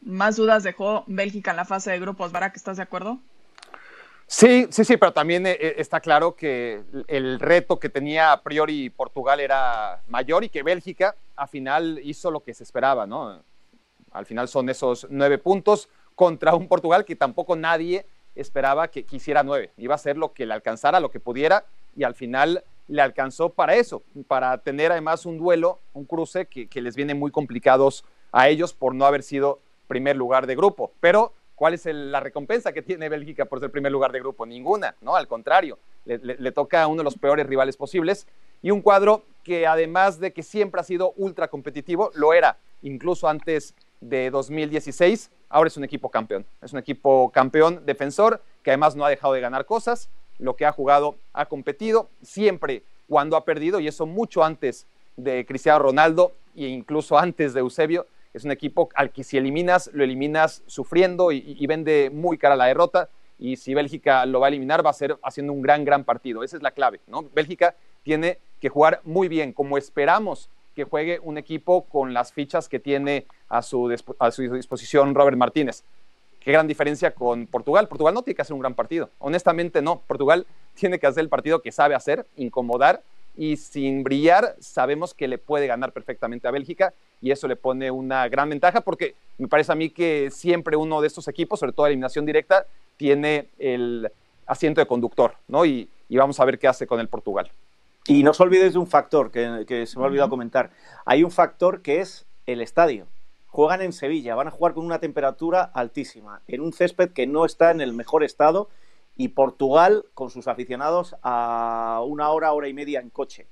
Más 0.03 0.37
dudas 0.37 0.63
dejó 0.63 1.03
Bélgica 1.09 1.51
en 1.51 1.57
la 1.57 1.65
fase 1.65 1.91
de 1.91 1.99
grupos, 1.99 2.31
Barak, 2.31 2.55
¿estás 2.55 2.77
de 2.77 2.85
acuerdo? 2.85 3.19
Sí, 4.27 4.67
sí, 4.71 4.85
sí, 4.85 4.97
pero 4.97 5.13
también 5.13 5.47
eh, 5.47 5.57
eh, 5.61 5.75
está 5.79 6.01
claro 6.01 6.35
que 6.35 6.83
el 7.09 7.39
reto 7.39 7.79
que 7.79 7.89
tenía 7.89 8.33
a 8.33 8.43
priori 8.43 8.91
Portugal 8.91 9.39
era 9.39 10.03
mayor 10.09 10.45
y 10.45 10.49
que 10.49 10.63
Bélgica 10.63 11.15
al 11.37 11.49
final 11.49 12.01
hizo 12.03 12.31
lo 12.31 12.41
que 12.41 12.55
se 12.55 12.65
esperaba, 12.65 13.07
¿no? 13.07 13.43
Al 14.13 14.27
final 14.27 14.49
son 14.49 14.69
esos 14.71 15.07
nueve 15.11 15.39
puntos 15.39 15.89
contra 16.15 16.55
un 16.55 16.69
Portugal 16.69 17.05
que 17.05 17.17
tampoco 17.17 17.57
nadie 17.57 18.07
esperaba 18.35 18.89
que 18.89 19.05
quisiera 19.05 19.43
nueve. 19.43 19.73
Iba 19.77 19.95
a 19.95 19.99
ser 19.99 20.17
lo 20.17 20.33
que 20.33 20.47
le 20.47 20.55
alcanzara, 20.55 21.01
lo 21.01 21.11
que 21.11 21.21
pudiera, 21.21 21.65
y 21.97 22.05
al 22.05 22.15
final 22.15 22.65
le 22.89 23.03
alcanzó 23.03 23.51
para 23.51 23.77
eso, 23.77 24.03
para 24.29 24.59
tener 24.59 24.93
además 24.93 25.27
un 25.27 25.39
duelo, 25.39 25.81
un 25.93 26.05
cruce 26.05 26.47
que, 26.47 26.69
les 26.81 26.97
viene 26.97 27.15
muy 27.15 27.31
complicados 27.31 28.05
a 28.33 28.49
ellos 28.49 28.75
por 28.75 28.95
no 28.95 29.07
haber 29.07 29.23
sido 29.23 29.61
primer 29.89 30.17
lugar 30.17 30.47
de 30.47 30.57
grupo. 30.57 30.93
Pero, 31.01 31.33
¿cuál 31.55 31.75
es 31.75 31.87
la 31.87 32.21
recompensa 32.21 32.73
que 32.73 32.83
tiene 32.83 33.09
Bélgica 33.09 33.45
por 33.45 33.61
ser 33.61 33.71
primer 33.71 33.93
lugar 33.93 34.13
de 34.13 34.21
grupo? 34.21 34.47
Ninguna, 34.47 34.95
¿no? 35.01 35.17
Al 35.17 35.29
contrario, 35.29 35.79
le, 36.05 36.19
le 36.19 36.53
toca 36.53 36.83
a 36.83 36.87
uno 36.87 36.99
de 36.99 37.05
los 37.05 37.17
peores 37.17 37.47
rivales 37.47 37.77
posibles 37.77 38.27
y 38.63 38.71
un 38.71 38.81
cuadro 38.81 39.25
que 39.43 39.67
además 39.67 40.19
de 40.19 40.33
que 40.33 40.43
siempre 40.43 40.81
ha 40.81 40.85
sido 40.85 41.13
ultra 41.17 41.49
competitivo, 41.49 42.11
lo 42.15 42.33
era 42.33 42.57
incluso 42.83 43.29
antes 43.29 43.75
de 44.01 44.31
2016, 44.31 45.31
ahora 45.49 45.69
es 45.69 45.77
un 45.77 45.85
equipo 45.85 46.11
campeón. 46.11 46.47
Es 46.63 46.73
un 46.73 46.79
equipo 46.79 47.31
campeón 47.31 47.85
defensor 47.87 48.43
que 48.63 48.71
además 48.71 48.97
no 48.97 49.05
ha 49.05 49.11
dejado 49.11 49.35
de 49.35 49.41
ganar 49.41 49.67
cosas, 49.67 50.09
lo 50.39 50.57
que 50.57 50.67
ha 50.67 50.73
jugado 50.73 51.17
ha 51.33 51.47
competido, 51.47 52.09
siempre 52.23 52.83
cuando 53.09 53.37
ha 53.37 53.45
perdido, 53.45 53.81
y 53.81 53.89
eso 53.89 54.07
mucho 54.07 54.43
antes 54.43 54.87
de 55.17 55.45
Cristiano 55.47 55.79
Ronaldo 55.79 56.33
e 56.57 56.67
incluso 56.67 57.19
antes 57.19 57.55
de 57.55 57.61
Eusebio. 57.61 58.07
Es 58.35 58.45
un 58.45 58.51
equipo 58.51 58.89
al 58.97 59.13
que 59.13 59.23
si 59.23 59.39
eliminas, 59.39 59.89
lo 59.93 60.03
eliminas 60.03 60.63
sufriendo 60.67 61.31
y, 61.31 61.67
vende 61.67 62.11
muy 62.13 62.37
cara 62.37 62.57
la 62.57 62.67
derrota. 62.67 63.09
Y 63.39 63.57
si 63.57 63.75
Bélgica 63.75 64.27
lo 64.27 64.41
va 64.41 64.47
a 64.47 64.49
eliminar, 64.49 64.85
va 64.85 64.91
a 64.91 64.95
ser 64.95 65.17
haciendo 65.23 65.53
un 65.53 65.63
gran, 65.63 65.85
gran 65.85 66.05
partido. 66.05 66.43
Esa 66.43 66.57
es 66.57 66.63
la 66.63 66.73
clave. 66.73 67.01
¿no? 67.07 67.25
Bélgica 67.33 67.77
tiene 68.03 68.39
que 68.61 68.69
jugar 68.69 69.01
muy 69.05 69.29
bien, 69.29 69.53
como 69.53 69.79
esperamos 69.79 70.51
que 70.75 70.83
juegue 70.83 71.21
un 71.23 71.39
equipo 71.39 71.85
con 71.85 72.13
las 72.13 72.33
fichas 72.33 72.69
que 72.69 72.81
tiene 72.81 73.27
a 73.49 73.63
su, 73.63 73.95
a 74.19 74.31
su 74.33 74.43
disposición 74.43 75.15
Robert 75.15 75.37
Martínez. 75.37 75.85
Qué 76.41 76.51
gran 76.51 76.67
diferencia 76.67 77.13
con 77.13 77.47
Portugal. 77.47 77.89
Portugal 77.89 78.15
no 78.15 78.23
tiene 78.23 78.35
que 78.35 78.43
hacer 78.43 78.55
un 78.55 78.61
gran 78.61 78.75
partido. 78.75 79.11
Honestamente, 79.21 79.81
no. 79.81 80.01
Portugal 80.07 80.47
tiene 80.75 80.99
que 80.99 81.07
hacer 81.07 81.23
el 81.23 81.29
partido 81.29 81.63
que 81.63 81.71
sabe 81.71 81.95
hacer, 81.95 82.27
incomodar 82.37 83.03
y 83.37 83.57
sin 83.57 84.05
brillar 84.05 84.57
sabemos 84.61 85.15
que 85.15 85.29
le 85.29 85.39
puede 85.39 85.67
ganar 85.67 85.93
perfectamente 85.93 86.47
a 86.47 86.51
Bélgica 86.51 86.95
y 87.21 87.31
eso 87.31 87.49
le 87.49 87.57
pone 87.57 87.91
una 87.91 88.29
gran 88.29 88.49
ventaja 88.49 88.81
porque 88.83 89.15
me 89.39 89.49
parece 89.49 89.73
a 89.73 89.75
mí 89.75 89.91
que 89.91 90.31
siempre 90.31 90.77
uno 90.77 91.01
de 91.01 91.09
estos 91.09 91.29
equipos, 91.29 91.61
sobre 91.61 91.73
todo 91.73 91.87
eliminación 91.87 92.27
directa, 92.27 92.67
tiene 92.97 93.49
el 93.59 94.11
asiento 94.47 94.81
de 94.81 94.87
conductor, 94.87 95.35
¿no? 95.49 95.65
Y, 95.65 95.89
y 96.09 96.17
vamos 96.17 96.39
a 96.39 96.45
ver 96.45 96.59
qué 96.59 96.69
hace 96.69 96.87
con 96.87 97.01
el 97.01 97.09
Portugal. 97.09 97.51
Y 98.07 98.23
no 98.23 98.33
os 98.33 98.41
olvidéis 98.41 98.75
de 98.75 98.79
un 98.79 98.87
factor 98.87 99.31
que, 99.31 99.87
se 99.87 99.99
me 99.99 100.05
ha 100.05 100.07
olvidado 100.07 100.29
comentar. 100.29 100.71
Hay 101.07 101.25
un 101.25 101.31
factor 101.31 101.81
que 101.81 102.01
es 102.01 102.27
el 102.47 102.61
estadio. 102.61 103.07
Juegan 103.47 103.81
en 103.81 103.93
Sevilla, 103.93 104.35
van 104.35 104.49
a 104.49 104.51
jugar 104.51 104.75
con 104.75 104.85
una 104.85 104.99
temperatura 104.99 105.63
altísima, 105.63 106.43
en 106.47 106.61
un 106.61 106.73
césped 106.73 107.11
que 107.11 107.27
no 107.27 107.47
está 107.47 107.71
en 107.71 107.81
el 107.81 107.95
mejor 107.95 108.23
estado 108.23 108.69
y 109.17 109.29
Portugal 109.29 110.07
con 110.15 110.31
sus 110.31 110.49
aficionados 110.49 111.17
a 111.23 112.03
una 112.07 112.31
hora, 112.31 112.53
hora 112.53 112.69
y 112.69 112.75
media 112.75 113.01
en 113.01 113.11
coche. 113.11 113.47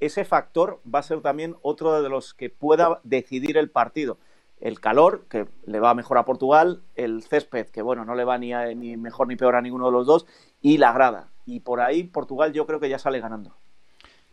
Ese 0.00 0.24
factor 0.24 0.80
va 0.92 1.00
a 1.00 1.02
ser 1.02 1.20
también 1.22 1.56
otro 1.62 2.00
de 2.02 2.08
los 2.08 2.34
que 2.34 2.50
pueda 2.50 3.00
decidir 3.02 3.56
el 3.56 3.70
partido. 3.70 4.18
El 4.60 4.80
calor, 4.80 5.26
que 5.28 5.46
le 5.66 5.80
va 5.80 5.94
mejor 5.94 6.18
a 6.18 6.24
Portugal, 6.24 6.82
el 6.94 7.22
césped, 7.22 7.66
que 7.66 7.82
bueno, 7.82 8.04
no 8.04 8.14
le 8.14 8.24
va 8.24 8.38
ni, 8.38 8.52
ni 8.74 8.96
mejor 8.96 9.28
ni 9.28 9.36
peor 9.36 9.56
a 9.56 9.62
ninguno 9.62 9.86
de 9.86 9.92
los 9.92 10.06
dos, 10.06 10.26
y 10.60 10.78
la 10.78 10.92
grada. 10.92 11.30
Y 11.46 11.60
por 11.60 11.80
ahí 11.80 12.04
Portugal 12.04 12.52
yo 12.52 12.66
creo 12.66 12.80
que 12.80 12.88
ya 12.88 12.98
sale 12.98 13.20
ganando. 13.20 13.56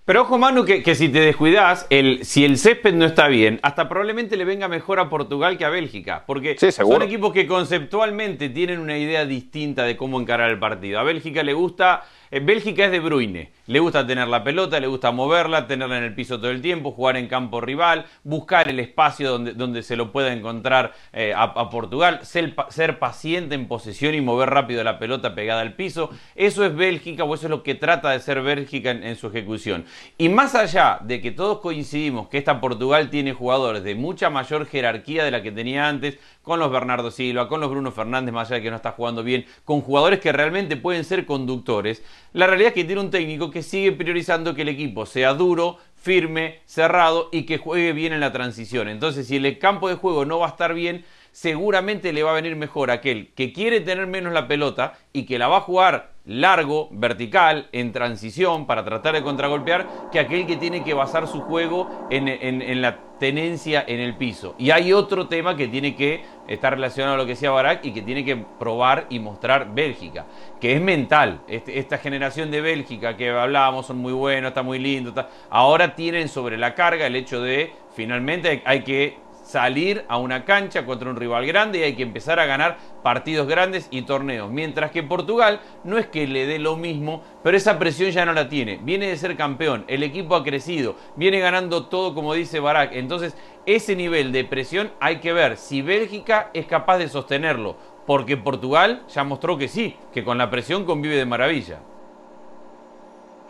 Pero 0.05 0.21
ojo, 0.21 0.37
Manu, 0.37 0.65
que, 0.65 0.93
si 0.93 1.09
te 1.09 1.19
descuidas, 1.19 1.87
el, 1.89 2.23
si 2.25 2.45
el 2.45 2.59
césped 2.59 2.93
no 2.93 3.05
está 3.05 3.27
bien, 3.27 3.59
hasta 3.63 3.89
probablemente 3.89 4.37
le 4.37 4.45
venga 4.45 4.67
mejor 4.67 4.99
a 4.99 5.09
Portugal 5.09 5.57
que 5.57 5.65
a 5.65 5.69
Bélgica. 5.69 6.25
Porque 6.27 6.55
son 6.71 7.01
equipos 7.01 7.33
que 7.33 7.47
conceptualmente 7.47 8.49
tienen 8.49 8.79
una 8.79 8.99
idea 8.99 9.25
distinta 9.25 9.83
de 9.83 9.97
cómo 9.97 10.21
encarar 10.21 10.51
el 10.51 10.59
partido. 10.59 10.99
A 10.99 11.03
Bélgica 11.03 11.41
le 11.41 11.53
gusta 11.53 12.03
Bélgica 12.41 12.85
es 12.85 12.91
de 12.91 12.99
Bruyne. 12.99 13.51
Le 13.67 13.79
gusta 13.79 14.05
tener 14.05 14.27
la 14.27 14.43
pelota, 14.43 14.79
le 14.79 14.87
gusta 14.87 15.11
moverla, 15.11 15.67
tenerla 15.67 15.97
en 15.97 16.03
el 16.03 16.15
piso 16.15 16.37
todo 16.37 16.51
el 16.51 16.61
tiempo, 16.61 16.91
jugar 16.91 17.17
en 17.17 17.27
campo 17.27 17.61
rival, 17.61 18.05
buscar 18.23 18.67
el 18.67 18.79
espacio 18.79 19.31
donde, 19.31 19.53
donde 19.53 19.83
se 19.83 19.95
lo 19.95 20.11
pueda 20.11 20.33
encontrar 20.33 20.93
eh, 21.13 21.33
a, 21.35 21.69
Portugal, 21.69 22.19
ser, 22.23 22.99
paciente 22.99 23.55
en 23.55 23.67
posesión 23.67 24.13
y 24.15 24.21
mover 24.21 24.49
rápido 24.49 24.83
la 24.83 24.99
pelota 24.99 25.33
pegada 25.33 25.61
al 25.61 25.73
piso. 25.73 26.09
Eso 26.35 26.65
es 26.65 26.75
Bélgica 26.75 27.23
o 27.23 27.33
eso 27.33 27.45
es 27.45 27.49
lo 27.49 27.63
que 27.63 27.75
trata 27.75 28.11
de 28.11 28.19
ser 28.19 28.41
Bélgica 28.41 28.91
en, 28.91 29.15
su 29.15 29.27
ejecución. 29.27 29.85
Y 30.17 30.29
más 30.29 30.55
allá 30.55 30.99
de 31.01 31.21
que 31.21 31.31
todos 31.31 31.59
coincidimos 31.59 32.27
que 32.27 32.37
esta 32.37 32.59
Portugal 32.59 33.09
tiene 33.09 33.33
jugadores 33.33 33.83
de 33.83 33.95
mucha 33.95 34.29
mayor 34.29 34.65
jerarquía 34.65 35.23
de 35.23 35.31
la 35.31 35.41
que 35.41 35.51
tenía 35.51 35.87
antes, 35.87 36.19
con 36.43 36.59
los 36.59 36.71
Bernardo 36.71 37.09
Silva, 37.09 37.49
con 37.49 37.59
los 37.59 37.71
Bruno 37.71 37.91
Fernández, 37.91 38.33
más 38.33 38.49
allá 38.49 38.57
de 38.57 38.63
que 38.63 38.69
no 38.69 38.75
está 38.75 38.91
jugando 38.91 39.23
bien, 39.23 39.45
con 39.63 39.81
jugadores 39.81 40.19
que 40.19 40.31
realmente 40.31 40.77
pueden 40.77 41.03
ser 41.03 41.25
conductores, 41.25 42.03
la 42.35 42.47
realidad 42.47 42.67
es 42.67 42.73
que 42.73 42.83
tiene 42.83 42.99
un 42.99 43.11
técnico 43.11 43.49
que 43.49 43.63
sigue 43.63 43.93
priorizando 43.93 44.53
que 44.53 44.63
el 44.63 44.67
equipo 44.67 45.05
sea 45.05 45.33
duro, 45.33 45.77
firme, 45.95 46.59
cerrado 46.65 47.29
y 47.31 47.43
que 47.43 47.57
juegue 47.57 47.93
bien 47.93 48.11
en 48.11 48.19
la 48.19 48.33
transición. 48.33 48.89
Entonces, 48.89 49.27
si 49.27 49.37
el 49.37 49.57
campo 49.57 49.87
de 49.87 49.95
juego 49.95 50.25
no 50.25 50.39
va 50.39 50.47
a 50.47 50.49
estar 50.49 50.73
bien, 50.73 51.05
seguramente 51.35 52.13
le 52.13 52.23
va 52.23 52.31
a 52.31 52.35
venir 52.35 52.55
mejor 52.55 52.89
aquel 52.89 53.33
que 53.35 53.51
quiere 53.51 53.81
tener 53.81 54.07
menos 54.07 54.31
la 54.31 54.47
pelota 54.47 54.93
y 55.11 55.25
que 55.25 55.37
la 55.37 55.49
va 55.49 55.57
a 55.57 55.61
jugar 55.61 56.13
largo, 56.23 56.87
vertical, 56.91 57.67
en 57.73 57.91
transición 57.91 58.65
para 58.65 58.85
tratar 58.85 59.15
de 59.15 59.21
contragolpear, 59.21 59.85
que 60.13 60.19
aquel 60.19 60.47
que 60.47 60.55
tiene 60.55 60.81
que 60.81 60.93
basar 60.93 61.27
su 61.27 61.41
juego 61.41 62.07
en, 62.09 62.81
la 62.81 62.99
tenencia 63.19 63.83
en 63.85 63.99
el 63.99 64.15
piso. 64.15 64.55
Y 64.57 64.71
hay 64.71 64.93
otro 64.93 65.27
tema 65.27 65.57
que 65.57 65.67
tiene 65.67 65.93
que 65.93 66.23
estar 66.47 66.73
relacionado 66.73 67.15
a 67.15 67.17
lo 67.17 67.25
que 67.25 67.31
decía 67.31 67.51
Barak 67.51 67.83
y 67.83 67.91
que 67.91 68.01
tiene 68.01 68.23
que 68.23 68.37
probar 68.37 69.05
y 69.09 69.19
mostrar 69.19 69.75
Bélgica, 69.75 70.25
que 70.61 70.73
es 70.73 70.81
mental. 70.81 71.41
Este, 71.49 71.79
esta 71.79 71.97
generación 71.97 72.49
de 72.49 72.61
Bélgica 72.61 73.17
que 73.17 73.29
hablábamos 73.29 73.87
son 73.87 73.97
muy 73.97 74.13
buenos, 74.13 74.49
está 74.49 74.63
muy 74.63 74.79
lindo, 74.79 75.13
ahora 75.49 75.95
tienen 75.95 76.29
sobre 76.29 76.57
la 76.57 76.73
carga 76.75 77.05
el 77.05 77.15
hecho 77.17 77.41
de 77.41 77.73
finalmente 77.93 78.63
hay 78.65 78.83
que 78.83 79.24
salir 79.45 80.05
a 80.07 80.17
una 80.17 80.43
cancha 80.43 80.85
contra 80.85 81.09
un 81.09 81.15
rival 81.15 81.45
grande 81.45 81.79
y 81.79 81.83
hay 81.83 81.95
que 81.95 82.03
empezar 82.03 82.39
a 82.39 82.45
ganar 82.45 82.77
partidos 83.03 83.47
grandes 83.47 83.87
y 83.91 84.01
torneos. 84.01 84.49
Mientras 84.49 84.91
que 84.91 85.03
Portugal 85.03 85.61
no 85.83 85.97
es 85.97 86.07
que 86.07 86.27
le 86.27 86.47
dé 86.47 86.57
lo 86.57 86.75
mismo, 86.75 87.23
pero 87.43 87.55
esa 87.55 87.77
presión 87.77 88.09
ya 88.09 88.25
no 88.25 88.33
la 88.33 88.49
tiene. 88.49 88.79
Viene 88.81 89.07
de 89.07 89.17
ser 89.17 89.37
campeón, 89.37 89.85
el 89.87 90.03
equipo 90.03 90.35
ha 90.35 90.43
crecido, 90.43 90.95
viene 91.15 91.39
ganando 91.39 91.85
todo 91.85 92.15
como 92.15 92.33
dice 92.33 92.59
Barak. 92.59 92.93
Entonces, 92.93 93.37
ese 93.65 93.95
nivel 93.95 94.31
de 94.31 94.45
presión 94.45 94.91
hay 94.99 95.17
que 95.17 95.33
ver 95.33 95.57
si 95.57 95.81
Bélgica 95.81 96.49
es 96.53 96.65
capaz 96.65 96.97
de 96.97 97.07
sostenerlo, 97.07 97.77
porque 98.07 98.37
Portugal 98.37 99.03
ya 99.07 99.23
mostró 99.23 99.57
que 99.57 99.67
sí, 99.67 99.95
que 100.13 100.23
con 100.23 100.37
la 100.37 100.49
presión 100.49 100.85
convive 100.85 101.15
de 101.15 101.25
maravilla. 101.25 101.79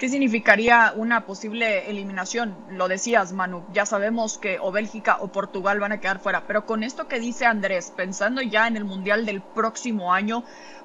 ¿Qué 0.06 0.10
significaría 0.10 0.94
una 0.96 1.26
posible 1.26 1.90
eliminación? 1.90 2.56
Lo 2.70 2.88
decías, 2.88 3.34
Manu, 3.34 3.66
ya 3.74 3.88
sabemos 3.88 4.38
que 4.38 4.60
o 4.60 4.72
Bélgica 4.72 5.18
o 5.20 5.30
Portugal 5.30 5.80
van 5.80 5.94
a 5.94 6.00
quedar 6.00 6.20
fuera, 6.20 6.46
pero 6.46 6.68
con 6.68 6.84
esto 6.84 7.08
que 7.08 7.20
dice 7.20 7.48
Andrés, 7.48 7.92
pensando 7.98 8.44
ya 8.44 8.68
en 8.68 8.78
el 8.78 8.86
Mundial 8.86 9.26
del 9.26 9.42
próximo 9.42 10.14
año, 10.14 10.44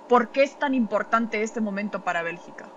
¿por 0.08 0.30
qué 0.30 0.42
es 0.42 0.58
tan 0.58 0.72
importante 0.72 1.42
este 1.42 1.60
momento 1.60 2.02
para 2.02 2.22
Bélgica? 2.22 2.70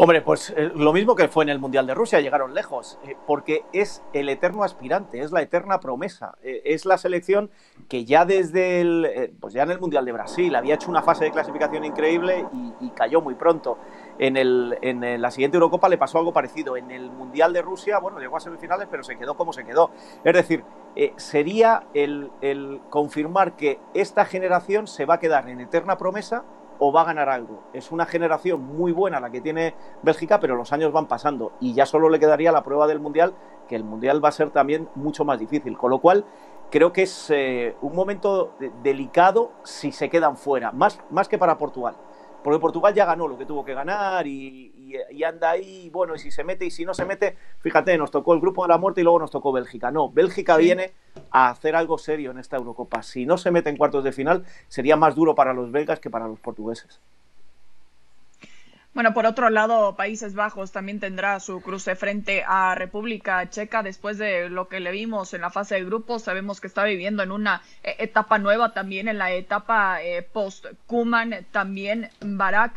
Hombre, 0.00 0.22
pues 0.22 0.54
eh, 0.56 0.70
lo 0.76 0.92
mismo 0.92 1.16
que 1.16 1.26
fue 1.26 1.42
en 1.42 1.48
el 1.48 1.58
Mundial 1.58 1.84
de 1.84 1.92
Rusia, 1.92 2.20
llegaron 2.20 2.54
lejos, 2.54 3.00
eh, 3.04 3.16
porque 3.26 3.64
es 3.72 4.00
el 4.12 4.28
eterno 4.28 4.62
aspirante, 4.62 5.20
es 5.20 5.32
la 5.32 5.42
eterna 5.42 5.80
promesa, 5.80 6.38
eh, 6.40 6.62
es 6.66 6.86
la 6.86 6.98
selección 6.98 7.50
que 7.88 8.04
ya 8.04 8.24
desde 8.24 8.80
el, 8.80 9.34
pues 9.40 9.54
ya 9.54 9.64
en 9.64 9.72
el 9.72 9.80
Mundial 9.80 10.04
de 10.04 10.12
Brasil 10.12 10.54
había 10.54 10.76
hecho 10.76 10.88
una 10.88 11.02
fase 11.02 11.24
de 11.24 11.32
clasificación 11.32 11.84
increíble 11.84 12.46
y, 12.80 12.90
cayó 12.90 13.20
muy 13.20 13.34
pronto. 13.34 13.78
En, 14.18 14.36
el, 14.36 14.76
en, 14.82 15.22
la 15.22 15.30
siguiente 15.30 15.56
Eurocopa 15.56 15.88
le 15.88 15.96
pasó 15.96 16.18
algo 16.18 16.32
parecido. 16.32 16.76
En 16.76 16.90
el 16.90 17.10
Mundial 17.10 17.52
de 17.52 17.62
Rusia, 17.62 17.98
bueno, 17.98 18.18
llegó 18.18 18.36
a 18.36 18.40
semifinales, 18.40 18.88
pero 18.90 19.02
se 19.02 19.16
quedó 19.16 19.36
como 19.36 19.52
se 19.52 19.64
quedó. 19.64 19.90
Es 20.24 20.34
decir, 20.34 20.64
sería 21.16 21.84
el, 21.94 22.30
confirmar 22.90 23.56
que 23.56 23.78
esta 23.94 24.24
generación 24.24 24.86
se 24.86 25.04
va 25.04 25.14
a 25.14 25.20
quedar 25.20 25.48
en 25.48 25.60
eterna 25.60 25.96
promesa 25.96 26.44
o 26.80 26.92
va 26.92 27.02
a 27.02 27.04
ganar 27.04 27.28
algo. 27.28 27.62
Es 27.72 27.90
una 27.92 28.06
generación 28.06 28.62
muy 28.62 28.92
buena 28.92 29.20
la 29.20 29.30
que 29.30 29.40
tiene 29.40 29.74
Bélgica, 30.02 30.40
pero 30.40 30.56
los 30.56 30.72
años 30.72 30.92
van 30.92 31.06
pasando 31.06 31.52
y 31.60 31.74
ya 31.74 31.86
solo 31.86 32.08
le 32.08 32.18
quedaría 32.18 32.52
la 32.52 32.62
prueba 32.62 32.86
del 32.86 33.00
Mundial, 33.00 33.34
que 33.68 33.76
el 33.76 33.84
Mundial 33.84 34.24
va 34.24 34.28
a 34.28 34.32
ser 34.32 34.50
también 34.50 34.88
mucho 34.94 35.24
más 35.24 35.38
difícil. 35.38 35.76
Con 35.76 35.90
lo 35.90 36.00
cual, 36.00 36.24
creo 36.70 36.92
que 36.92 37.02
es 37.02 37.30
eh, 37.30 37.76
un 37.80 37.94
momento 37.94 38.52
delicado 38.82 39.52
si 39.62 39.92
se 39.92 40.08
quedan 40.08 40.36
fuera, 40.36 40.72
más 40.72 41.28
que 41.28 41.38
para 41.38 41.58
Portugal. 41.58 41.96
Porque 42.42 42.60
Portugal 42.60 42.94
ya 42.94 43.04
ganó 43.04 43.26
lo 43.26 43.36
que 43.36 43.46
tuvo 43.46 43.64
que 43.64 43.74
ganar 43.74 44.26
y, 44.26 44.94
anda 45.26 45.50
ahí, 45.50 45.90
bueno, 45.90 46.14
y 46.14 46.18
si 46.18 46.30
se 46.30 46.44
mete 46.44 46.64
y 46.64 46.70
si 46.70 46.84
no 46.84 46.94
se 46.94 47.04
mete, 47.04 47.36
fíjate, 47.60 47.98
nos 47.98 48.10
tocó 48.10 48.32
el 48.32 48.40
grupo 48.40 48.62
de 48.62 48.68
la 48.68 48.78
muerte 48.78 49.00
y 49.00 49.04
luego 49.04 49.18
nos 49.18 49.30
tocó 49.30 49.52
Bélgica. 49.52 49.90
No, 49.90 50.10
Bélgica 50.10 50.56
viene 50.56 50.92
a 51.30 51.50
hacer 51.50 51.76
algo 51.76 51.98
serio 51.98 52.30
en 52.30 52.38
esta 52.38 52.56
Eurocopa. 52.56 53.02
Si 53.02 53.26
no 53.26 53.36
se 53.36 53.50
mete 53.50 53.70
en 53.70 53.76
cuartos 53.76 54.04
de 54.04 54.12
final, 54.12 54.44
sería 54.68 54.96
más 54.96 55.14
duro 55.14 55.34
para 55.34 55.52
los 55.52 55.70
belgas 55.72 56.00
que 56.00 56.10
para 56.10 56.28
los 56.28 56.38
portugueses. 56.40 57.00
Bueno, 58.98 59.14
por 59.14 59.26
otro 59.26 59.48
lado, 59.48 59.94
Países 59.94 60.34
Bajos 60.34 60.72
también 60.72 60.98
tendrá 60.98 61.38
su 61.38 61.60
cruce 61.60 61.94
frente 61.94 62.42
a 62.44 62.74
República 62.74 63.48
Checa 63.48 63.84
después 63.84 64.18
de 64.18 64.48
lo 64.48 64.66
que 64.66 64.80
le 64.80 64.90
vimos 64.90 65.32
en 65.34 65.42
la 65.42 65.50
fase 65.50 65.76
de 65.76 65.84
grupos. 65.84 66.22
Sabemos 66.22 66.60
que 66.60 66.66
está 66.66 66.82
viviendo 66.82 67.22
en 67.22 67.30
una 67.30 67.62
eh, 67.84 67.94
etapa 68.00 68.38
nueva 68.38 68.72
también, 68.72 69.06
en 69.06 69.18
la 69.18 69.30
etapa 69.30 70.02
eh, 70.02 70.22
post-Kuman, 70.22 71.46
también 71.52 72.10
Barak. 72.20 72.72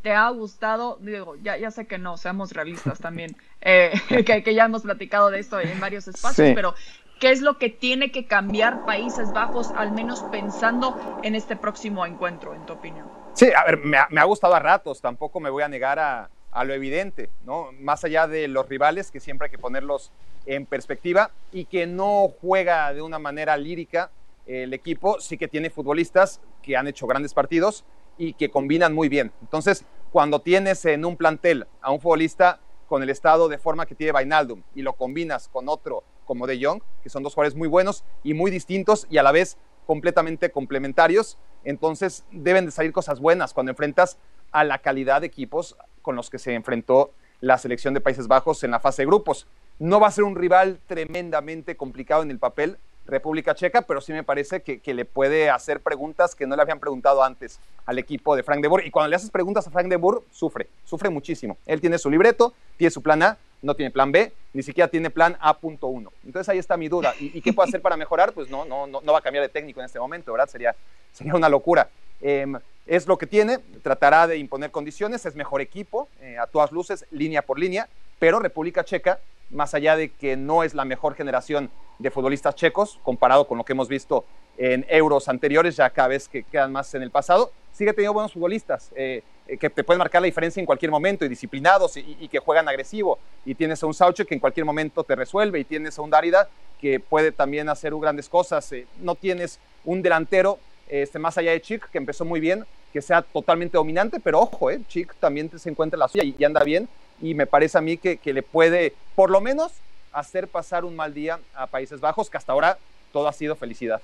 ¿Te 0.00 0.12
ha 0.12 0.30
gustado? 0.30 0.96
Digo, 1.02 1.36
ya, 1.42 1.58
ya 1.58 1.70
sé 1.70 1.86
que 1.86 1.98
no, 1.98 2.16
seamos 2.16 2.52
realistas 2.52 2.98
también, 2.98 3.36
eh, 3.60 3.92
que, 4.24 4.54
ya 4.54 4.64
hemos 4.64 4.80
platicado 4.80 5.28
de 5.28 5.40
esto 5.40 5.60
en 5.60 5.78
varios 5.78 6.08
espacios, 6.08 6.52
pero 6.54 6.74
¿qué 7.20 7.32
es 7.32 7.42
lo 7.42 7.58
que 7.58 7.68
tiene 7.68 8.10
que 8.10 8.26
cambiar 8.26 8.86
Países 8.86 9.30
Bajos, 9.34 9.72
al 9.76 9.92
menos 9.92 10.22
pensando 10.32 11.20
en 11.22 11.34
este 11.34 11.54
próximo 11.54 12.06
encuentro, 12.06 12.54
en 12.54 12.64
tu 12.64 12.72
opinión? 12.72 13.23
Sí, 13.34 13.48
a 13.52 13.64
ver, 13.64 13.78
me 13.78 13.96
ha, 13.98 14.24
gustado 14.24 14.54
a 14.54 14.60
ratos, 14.60 15.00
tampoco 15.00 15.40
me 15.40 15.50
voy 15.50 15.64
a 15.64 15.68
negar 15.68 15.98
a, 15.98 16.30
lo 16.64 16.72
evidente, 16.72 17.30
¿no? 17.44 17.72
Más 17.72 18.04
allá 18.04 18.28
de 18.28 18.46
los 18.46 18.68
rivales, 18.68 19.10
que 19.10 19.18
siempre 19.18 19.46
hay 19.46 19.50
que 19.50 19.58
ponerlos 19.58 20.12
en 20.46 20.66
perspectiva 20.66 21.32
y 21.50 21.64
que 21.64 21.88
no 21.88 22.28
juega 22.40 22.94
de 22.94 23.02
una 23.02 23.18
manera 23.18 23.56
lírica 23.56 24.12
el 24.46 24.72
equipo, 24.72 25.18
sí 25.18 25.36
que 25.36 25.48
tiene 25.48 25.68
futbolistas 25.68 26.40
que 26.62 26.76
han 26.76 26.86
hecho 26.86 27.08
grandes 27.08 27.34
partidos 27.34 27.84
y 28.18 28.34
que 28.34 28.50
combinan 28.50 28.94
muy 28.94 29.08
bien. 29.08 29.32
Entonces, 29.40 29.84
cuando 30.12 30.40
tienes 30.40 30.84
en 30.84 31.04
un 31.04 31.16
plantel 31.16 31.66
a 31.82 31.90
un 31.90 32.00
futbolista 32.00 32.60
con 32.86 33.02
el 33.02 33.10
estado 33.10 33.48
de 33.48 33.58
forma 33.58 33.84
que 33.84 33.96
tiene 33.96 34.12
Vainaldum 34.12 34.62
y 34.76 34.82
lo 34.82 34.92
combinas 34.92 35.48
con 35.48 35.68
otro 35.68 36.04
como 36.24 36.46
De 36.46 36.64
Jong, 36.64 36.82
que 37.02 37.08
son 37.08 37.24
dos 37.24 37.34
jugadores 37.34 37.56
muy 37.56 37.66
buenos 37.66 38.04
y 38.22 38.32
muy 38.32 38.52
distintos 38.52 39.08
y 39.10 39.18
a 39.18 39.24
la 39.24 39.32
vez 39.32 39.56
completamente 39.86 40.50
complementarios, 40.50 41.36
entonces 41.64 42.24
deben 42.30 42.66
de 42.66 42.70
salir 42.70 42.92
cosas 42.92 43.20
buenas 43.20 43.52
cuando 43.52 43.70
enfrentas 43.70 44.18
a 44.52 44.64
la 44.64 44.78
calidad 44.78 45.20
de 45.20 45.26
equipos 45.26 45.76
con 46.02 46.16
los 46.16 46.30
que 46.30 46.38
se 46.38 46.54
enfrentó 46.54 47.10
la 47.40 47.58
selección 47.58 47.94
de 47.94 48.00
Países 48.00 48.28
Bajos 48.28 48.62
en 48.64 48.70
la 48.70 48.80
fase 48.80 49.02
de 49.02 49.06
grupos. 49.06 49.46
No 49.78 50.00
va 50.00 50.08
a 50.08 50.12
ser 50.12 50.24
un 50.24 50.36
rival 50.36 50.78
tremendamente 50.86 51.76
complicado 51.76 52.22
en 52.22 52.30
el 52.30 52.38
papel, 52.38 52.78
República 53.06 53.54
Checa, 53.54 53.82
pero 53.82 54.00
sí 54.00 54.12
me 54.12 54.22
parece 54.22 54.62
que, 54.62 54.94
le 54.94 55.04
puede 55.04 55.50
hacer 55.50 55.80
preguntas 55.80 56.34
que 56.34 56.46
no 56.46 56.56
le 56.56 56.62
habían 56.62 56.80
preguntado 56.80 57.22
antes 57.22 57.60
al 57.84 57.98
equipo 57.98 58.34
de 58.34 58.42
Frank 58.42 58.62
de 58.62 58.68
Boer. 58.68 58.86
Y 58.86 58.90
cuando 58.90 59.10
le 59.10 59.16
haces 59.16 59.30
preguntas 59.30 59.66
a 59.66 59.70
Frank 59.70 59.88
de 59.88 59.96
Boer, 59.96 60.20
sufre, 60.30 60.68
sufre 60.84 61.10
muchísimo. 61.10 61.58
Él 61.66 61.80
tiene 61.80 61.98
su 61.98 62.08
libreto, 62.08 62.54
tiene 62.76 62.90
su 62.90 63.02
plan 63.02 63.22
A, 63.22 63.38
no 63.64 63.74
tiene 63.74 63.90
plan 63.90 64.12
B, 64.12 64.32
ni 64.52 64.62
siquiera 64.62 64.88
tiene 64.88 65.10
plan 65.10 65.36
A.1. 65.40 66.10
Entonces 66.24 66.48
ahí 66.48 66.58
está 66.58 66.76
mi 66.76 66.88
duda. 66.88 67.14
¿Y, 67.18 67.40
qué 67.40 67.52
puede 67.52 67.68
hacer 67.68 67.80
para 67.80 67.96
mejorar? 67.96 68.32
Pues 68.32 68.50
no, 68.50 68.64
no, 68.64 68.86
no, 68.86 69.12
va 69.12 69.18
a 69.18 69.22
cambiar 69.22 69.42
de 69.42 69.48
técnico 69.48 69.80
en 69.80 69.86
este 69.86 69.98
momento, 69.98 70.32
¿verdad? 70.32 70.48
Sería, 70.48 70.76
sería 71.12 71.34
una 71.34 71.48
locura. 71.48 71.88
Em, 72.20 72.58
es 72.86 73.06
lo 73.06 73.16
que 73.16 73.26
tiene, 73.26 73.58
tratará 73.82 74.26
de 74.26 74.36
imponer 74.36 74.70
condiciones, 74.70 75.24
es 75.24 75.34
mejor 75.34 75.62
equipo, 75.62 76.08
eh, 76.20 76.36
a 76.38 76.46
todas 76.46 76.70
luces, 76.72 77.06
línea 77.10 77.40
por 77.40 77.58
línea, 77.58 77.88
pero 78.18 78.38
República 78.38 78.84
Checa, 78.84 79.18
más 79.50 79.72
allá 79.74 79.96
de 79.96 80.10
que 80.10 80.36
no 80.36 80.62
es 80.62 80.74
la 80.74 80.84
mejor 80.84 81.14
generación 81.14 81.70
de 81.98 82.10
futbolistas 82.10 82.54
checos, 82.54 83.00
comparado 83.02 83.46
con 83.46 83.56
lo 83.56 83.64
que 83.64 83.72
hemos 83.72 83.88
visto 83.88 84.26
en 84.58 84.84
euros 84.88 85.28
anteriores, 85.28 85.76
ya 85.76 85.88
cada 85.90 86.08
vez 86.08 86.28
que 86.28 86.42
quedan 86.44 86.72
más 86.72 86.94
en 86.94 87.02
el 87.02 87.10
pasado, 87.10 87.50
sigue 87.72 87.92
teniendo 87.92 88.12
buenos 88.12 88.32
futbolistas 88.32 88.90
eh, 88.94 89.22
que 89.46 89.68
te 89.70 89.84
pueden 89.84 89.98
marcar 89.98 90.22
la 90.22 90.26
diferencia 90.26 90.60
en 90.60 90.66
cualquier 90.66 90.90
momento 90.90 91.24
y 91.24 91.28
disciplinados 91.28 91.96
y, 91.96 92.28
que 92.28 92.38
juegan 92.38 92.68
agresivo. 92.68 93.18
Y 93.44 93.54
tienes 93.54 93.82
a 93.82 93.86
un 93.86 93.94
Sauche 93.94 94.24
que 94.24 94.34
en 94.34 94.40
cualquier 94.40 94.64
momento 94.64 95.04
te 95.04 95.14
resuelve 95.14 95.60
y 95.60 95.64
tienes 95.64 95.98
a 95.98 96.02
un 96.02 96.10
Dárida 96.10 96.48
que 96.80 96.98
puede 96.98 97.32
también 97.32 97.68
hacer 97.68 97.94
grandes 97.94 98.28
cosas. 98.28 98.70
Eh, 98.72 98.86
no 99.00 99.14
tienes 99.14 99.58
un 99.84 100.02
delantero 100.02 100.58
este, 100.88 101.18
más 101.18 101.36
allá 101.38 101.52
de 101.52 101.60
Chic, 101.60 101.88
que 101.90 101.98
empezó 101.98 102.24
muy 102.24 102.40
bien, 102.40 102.64
que 102.92 103.02
sea 103.02 103.22
totalmente 103.22 103.76
dominante, 103.76 104.20
pero 104.20 104.40
ojo, 104.40 104.70
eh, 104.70 104.80
Chic 104.88 105.14
también 105.16 105.50
se 105.58 105.68
encuentra 105.68 105.96
en 105.96 106.00
la 106.00 106.08
suya 106.08 106.24
y, 106.24 106.44
anda 106.44 106.62
bien. 106.64 106.88
Y 107.20 107.34
me 107.34 107.46
parece 107.46 107.78
a 107.78 107.80
mí 107.80 107.96
que, 107.96 108.16
que 108.16 108.32
le 108.32 108.42
puede, 108.42 108.94
por 109.14 109.30
lo 109.30 109.40
menos, 109.40 109.72
hacer 110.12 110.48
pasar 110.48 110.84
un 110.84 110.96
mal 110.96 111.12
día 111.12 111.38
a 111.54 111.66
Países 111.66 112.00
Bajos, 112.00 112.30
que 112.30 112.36
hasta 112.36 112.52
ahora 112.52 112.78
todo 113.12 113.28
ha 113.28 113.32
sido 113.32 113.56
felicidad. 113.56 114.00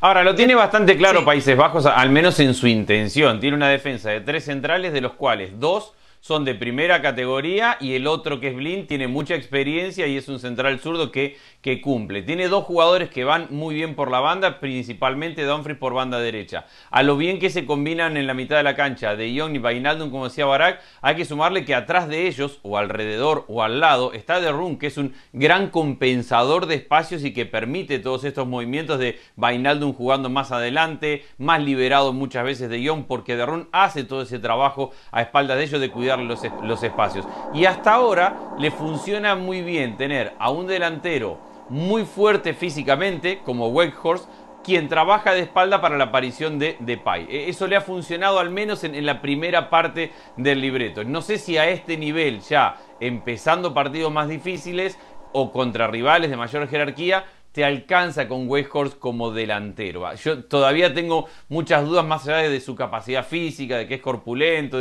Ahora, 0.00 0.22
lo 0.22 0.34
tiene 0.34 0.54
bastante 0.54 0.96
claro 0.96 1.24
Países 1.24 1.56
Bajos, 1.56 1.84
al 1.86 2.10
menos 2.10 2.40
en 2.40 2.54
su 2.54 2.66
intención. 2.66 3.40
Tiene 3.40 3.56
una 3.56 3.68
defensa 3.68 4.10
de 4.10 4.20
tres 4.20 4.44
centrales, 4.44 4.92
de 4.92 5.00
los 5.00 5.12
cuales 5.12 5.58
dos 5.58 5.92
son 6.20 6.44
de 6.44 6.54
primera 6.54 7.00
categoría 7.02 7.76
y 7.80 7.94
el 7.94 8.06
otro 8.06 8.40
que 8.40 8.48
es 8.48 8.54
Blind 8.54 8.86
tiene 8.86 9.08
mucha 9.08 9.34
experiencia 9.34 10.06
y 10.06 10.16
es 10.16 10.28
un 10.28 10.38
central 10.38 10.78
zurdo 10.78 11.10
que, 11.10 11.36
que 11.62 11.80
cumple. 11.80 12.22
Tiene 12.22 12.48
dos 12.48 12.64
jugadores 12.64 13.08
que 13.08 13.24
van 13.24 13.46
muy 13.50 13.74
bien 13.74 13.94
por 13.94 14.10
la 14.10 14.20
banda, 14.20 14.60
principalmente 14.60 15.44
Dumfries 15.44 15.78
por 15.78 15.94
banda 15.94 16.18
derecha. 16.18 16.66
A 16.90 17.02
lo 17.02 17.16
bien 17.16 17.38
que 17.38 17.50
se 17.50 17.64
combinan 17.64 18.16
en 18.16 18.26
la 18.26 18.34
mitad 18.34 18.56
de 18.56 18.62
la 18.62 18.76
cancha 18.76 19.16
de 19.16 19.32
Young 19.32 19.54
y 19.54 19.58
Bainaldum, 19.58 20.10
como 20.10 20.24
decía 20.28 20.44
Barak, 20.44 20.80
hay 21.00 21.16
que 21.16 21.24
sumarle 21.24 21.64
que 21.64 21.74
atrás 21.74 22.08
de 22.08 22.26
ellos, 22.26 22.58
o 22.62 22.76
alrededor 22.76 23.44
o 23.48 23.62
al 23.62 23.80
lado, 23.80 24.12
está 24.12 24.40
De 24.40 24.52
Run, 24.52 24.78
que 24.78 24.88
es 24.88 24.98
un 24.98 25.14
gran 25.32 25.70
compensador 25.70 26.66
de 26.66 26.74
espacios 26.74 27.24
y 27.24 27.32
que 27.32 27.46
permite 27.46 27.98
todos 27.98 28.24
estos 28.24 28.46
movimientos 28.46 28.98
de 28.98 29.18
Bainaldum 29.36 29.94
jugando 29.94 30.28
más 30.28 30.52
adelante, 30.52 31.24
más 31.38 31.62
liberado 31.62 32.12
muchas 32.12 32.44
veces 32.44 32.68
de 32.68 32.82
Young, 32.82 33.04
porque 33.06 33.36
De 33.36 33.40
hace 33.72 34.04
todo 34.04 34.22
ese 34.22 34.38
trabajo 34.38 34.92
a 35.10 35.22
espaldas 35.22 35.56
de 35.56 35.64
ellos 35.64 35.80
de 35.80 35.90
cuidar 35.90 36.09
los, 36.18 36.82
espacios. 36.82 37.26
Y 37.54 37.64
hasta 37.64 37.94
ahora 37.94 38.54
le 38.58 38.70
funciona 38.70 39.34
muy 39.34 39.62
bien 39.62 39.96
tener 39.96 40.34
a 40.38 40.50
un 40.50 40.66
delantero 40.66 41.38
muy 41.68 42.04
fuerte 42.04 42.52
físicamente, 42.54 43.40
como 43.44 43.68
Wakehorse, 43.68 44.26
quien 44.62 44.88
trabaja 44.88 45.32
de 45.32 45.40
espalda 45.40 45.80
para 45.80 45.96
la 45.96 46.04
aparición 46.04 46.58
de 46.58 46.76
Depay. 46.80 47.26
E, 47.30 47.48
eso 47.48 47.66
le 47.66 47.76
ha 47.76 47.80
funcionado 47.80 48.38
al 48.38 48.50
menos 48.50 48.84
en, 48.84 49.04
la 49.06 49.20
primera 49.20 49.70
parte 49.70 50.12
del 50.36 50.60
libreto. 50.60 51.04
No 51.04 51.22
sé 51.22 51.38
si 51.38 51.56
a 51.58 51.68
este 51.68 51.96
nivel, 51.96 52.40
ya 52.40 52.76
empezando 53.00 53.72
partidos 53.72 54.12
más 54.12 54.28
difíciles 54.28 54.98
o 55.32 55.52
contra 55.52 55.86
rivales 55.86 56.30
de 56.30 56.36
mayor 56.36 56.68
jerarquía, 56.68 57.24
te 57.52 57.64
alcanza 57.64 58.28
con 58.28 58.48
Weghorst 58.48 58.98
como 58.98 59.32
delantero. 59.32 60.12
Yo 60.14 60.44
todavía 60.44 60.94
tengo 60.94 61.26
muchas 61.48 61.84
dudas 61.84 62.04
más 62.04 62.26
allá 62.28 62.48
de 62.48 62.60
su 62.60 62.74
capacidad 62.76 63.26
física, 63.26 63.76
de 63.76 63.88
que 63.88 63.94
es 63.94 64.00
corpulento. 64.00 64.78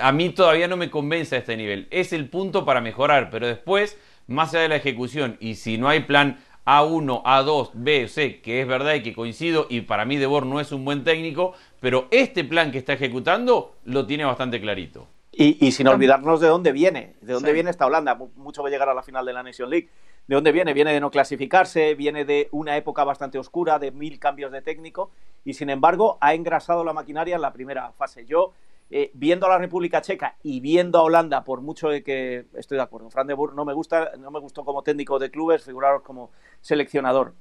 A 0.00 0.12
mí 0.12 0.30
todavía 0.30 0.68
no 0.68 0.76
me 0.76 0.90
convence 0.90 1.36
a 1.36 1.38
este 1.38 1.56
nivel. 1.56 1.88
Es 1.90 2.12
el 2.12 2.28
punto 2.28 2.64
para 2.64 2.80
mejorar, 2.80 3.30
pero 3.30 3.46
después, 3.46 3.98
más 4.26 4.50
allá 4.50 4.62
de 4.62 4.68
la 4.68 4.76
ejecución, 4.76 5.36
y 5.40 5.54
si 5.54 5.78
no 5.78 5.88
hay 5.88 6.00
plan 6.00 6.38
a1, 6.64 7.22
A2, 7.24 7.70
B, 7.74 8.08
C, 8.08 8.40
que 8.40 8.60
es 8.60 8.68
verdad 8.68 8.94
y 8.94 9.02
que 9.02 9.14
coincido, 9.14 9.66
y 9.68 9.80
para 9.80 10.04
mí 10.04 10.16
De 10.16 10.28
no 10.28 10.60
es 10.60 10.70
un 10.70 10.84
buen 10.84 11.04
técnico, 11.04 11.54
pero 11.80 12.06
este 12.10 12.44
plan 12.44 12.70
que 12.70 12.78
está 12.78 12.92
ejecutando 12.92 13.76
lo 13.84 14.06
tiene 14.06 14.24
bastante 14.24 14.60
clarito. 14.60 15.08
Y, 15.34 15.72
sin 15.72 15.88
olvidarnos 15.88 16.40
de 16.40 16.48
dónde 16.48 16.72
viene, 16.72 17.14
de 17.22 17.32
dónde 17.32 17.54
viene 17.54 17.70
esta 17.70 17.86
Holanda, 17.86 18.18
mucho 18.36 18.62
va 18.62 18.68
a 18.68 18.70
llegar 18.70 18.90
a 18.90 18.94
la 18.94 19.02
final 19.02 19.24
de 19.24 19.32
la 19.32 19.42
Nation 19.42 19.70
League. 19.70 19.88
¿De 20.26 20.34
dónde 20.34 20.52
viene? 20.52 20.72
Viene 20.72 20.92
de 20.92 21.00
no 21.00 21.10
clasificarse, 21.10 21.94
viene 21.94 22.24
de 22.24 22.48
una 22.52 22.76
época 22.76 23.04
bastante 23.04 23.38
oscura, 23.38 23.78
de 23.78 23.90
mil 23.90 24.18
cambios 24.18 24.52
de 24.52 24.62
técnico, 24.62 25.10
y 25.44 25.54
sin 25.54 25.68
embargo 25.68 26.18
ha 26.20 26.34
engrasado 26.34 26.84
la 26.84 26.92
maquinaria 26.92 27.34
en 27.34 27.42
la 27.42 27.52
primera 27.52 27.92
fase. 27.92 28.24
Yo 28.24 28.52
eh, 28.94 29.10
viendo 29.14 29.46
a 29.46 29.48
la 29.48 29.58
República 29.58 30.02
Checa 30.02 30.36
y 30.42 30.60
viendo 30.60 30.98
a 30.98 31.02
Holanda, 31.02 31.44
por 31.44 31.62
mucho 31.62 31.88
de 31.88 32.02
que 32.02 32.44
estoy 32.54 32.76
de 32.76 32.82
acuerdo, 32.82 33.08
Fran 33.08 33.26
de 33.26 33.32
Boer 33.32 33.54
no 33.54 33.64
me 33.64 33.72
gusta, 33.72 34.12
no 34.18 34.30
me 34.30 34.38
gustó 34.38 34.66
como 34.66 34.82
técnico 34.82 35.18
de 35.18 35.30
clubes, 35.30 35.64
figuraros 35.64 36.02
como 36.02 36.30
seleccionador. 36.60 37.32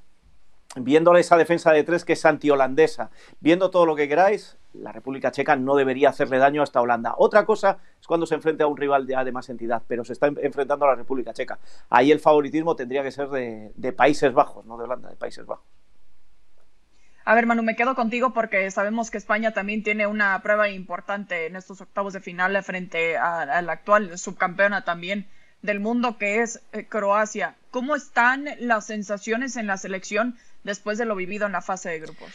Viendo 0.77 1.13
esa 1.17 1.35
defensa 1.35 1.73
de 1.73 1.83
tres 1.83 2.05
que 2.05 2.13
es 2.13 2.25
anti-holandesa, 2.25 3.11
viendo 3.41 3.69
todo 3.69 3.85
lo 3.85 3.97
que 3.97 4.07
queráis, 4.07 4.57
la 4.73 4.91
República 4.91 5.31
Checa 5.31 5.55
no 5.55 5.75
debería 5.75 6.09
hacerle 6.09 6.37
daño 6.37 6.61
a 6.61 6.63
esta 6.63 6.81
Holanda. 6.81 7.15
Otra 7.17 7.45
cosa 7.45 7.79
es 7.99 8.07
cuando 8.07 8.25
se 8.25 8.35
enfrenta 8.35 8.63
a 8.63 8.67
un 8.67 8.77
rival 8.77 9.05
de, 9.05 9.15
de 9.23 9.31
más 9.31 9.49
entidad, 9.49 9.83
pero 9.87 10.05
se 10.05 10.13
está 10.13 10.27
enfrentando 10.27 10.85
a 10.85 10.89
la 10.89 10.95
República 10.95 11.33
Checa. 11.33 11.59
Ahí 11.89 12.11
el 12.11 12.19
favoritismo 12.19 12.75
tendría 12.75 13.03
que 13.03 13.11
ser 13.11 13.29
de 13.29 13.93
Países 13.93 14.33
Bajos, 14.33 14.65
no 14.65 14.77
de 14.77 14.83
Holanda, 14.85 15.09
de 15.09 15.15
Países 15.15 15.45
Bajos. 15.45 15.65
A 17.23 17.35
ver, 17.35 17.45
Manu, 17.45 17.61
me 17.61 17.75
quedo 17.75 17.93
contigo 17.93 18.33
porque 18.33 18.69
sabemos 18.71 19.11
que 19.11 19.17
España 19.17 19.51
también 19.51 19.83
tiene 19.83 20.07
una 20.07 20.41
prueba 20.41 20.69
importante 20.69 21.45
en 21.45 21.55
estos 21.55 21.79
octavos 21.79 22.13
de 22.13 22.19
final 22.19 22.61
frente 22.63 23.15
a, 23.15 23.61
la 23.61 23.71
actual 23.73 24.17
subcampeona 24.17 24.83
también 24.83 25.27
del 25.61 25.79
mundo 25.79 26.17
que 26.17 26.41
es 26.41 26.61
eh, 26.71 26.87
Croacia. 26.87 27.55
¿Cómo 27.69 27.95
están 27.95 28.47
las 28.59 28.87
sensaciones 28.87 29.55
en 29.55 29.67
la 29.67 29.77
selección 29.77 30.35
después 30.63 30.97
de 30.97 31.05
lo 31.05 31.15
vivido 31.15 31.45
en 31.45 31.51
la 31.51 31.61
fase 31.61 31.89
de 31.89 31.99
grupos? 31.99 32.31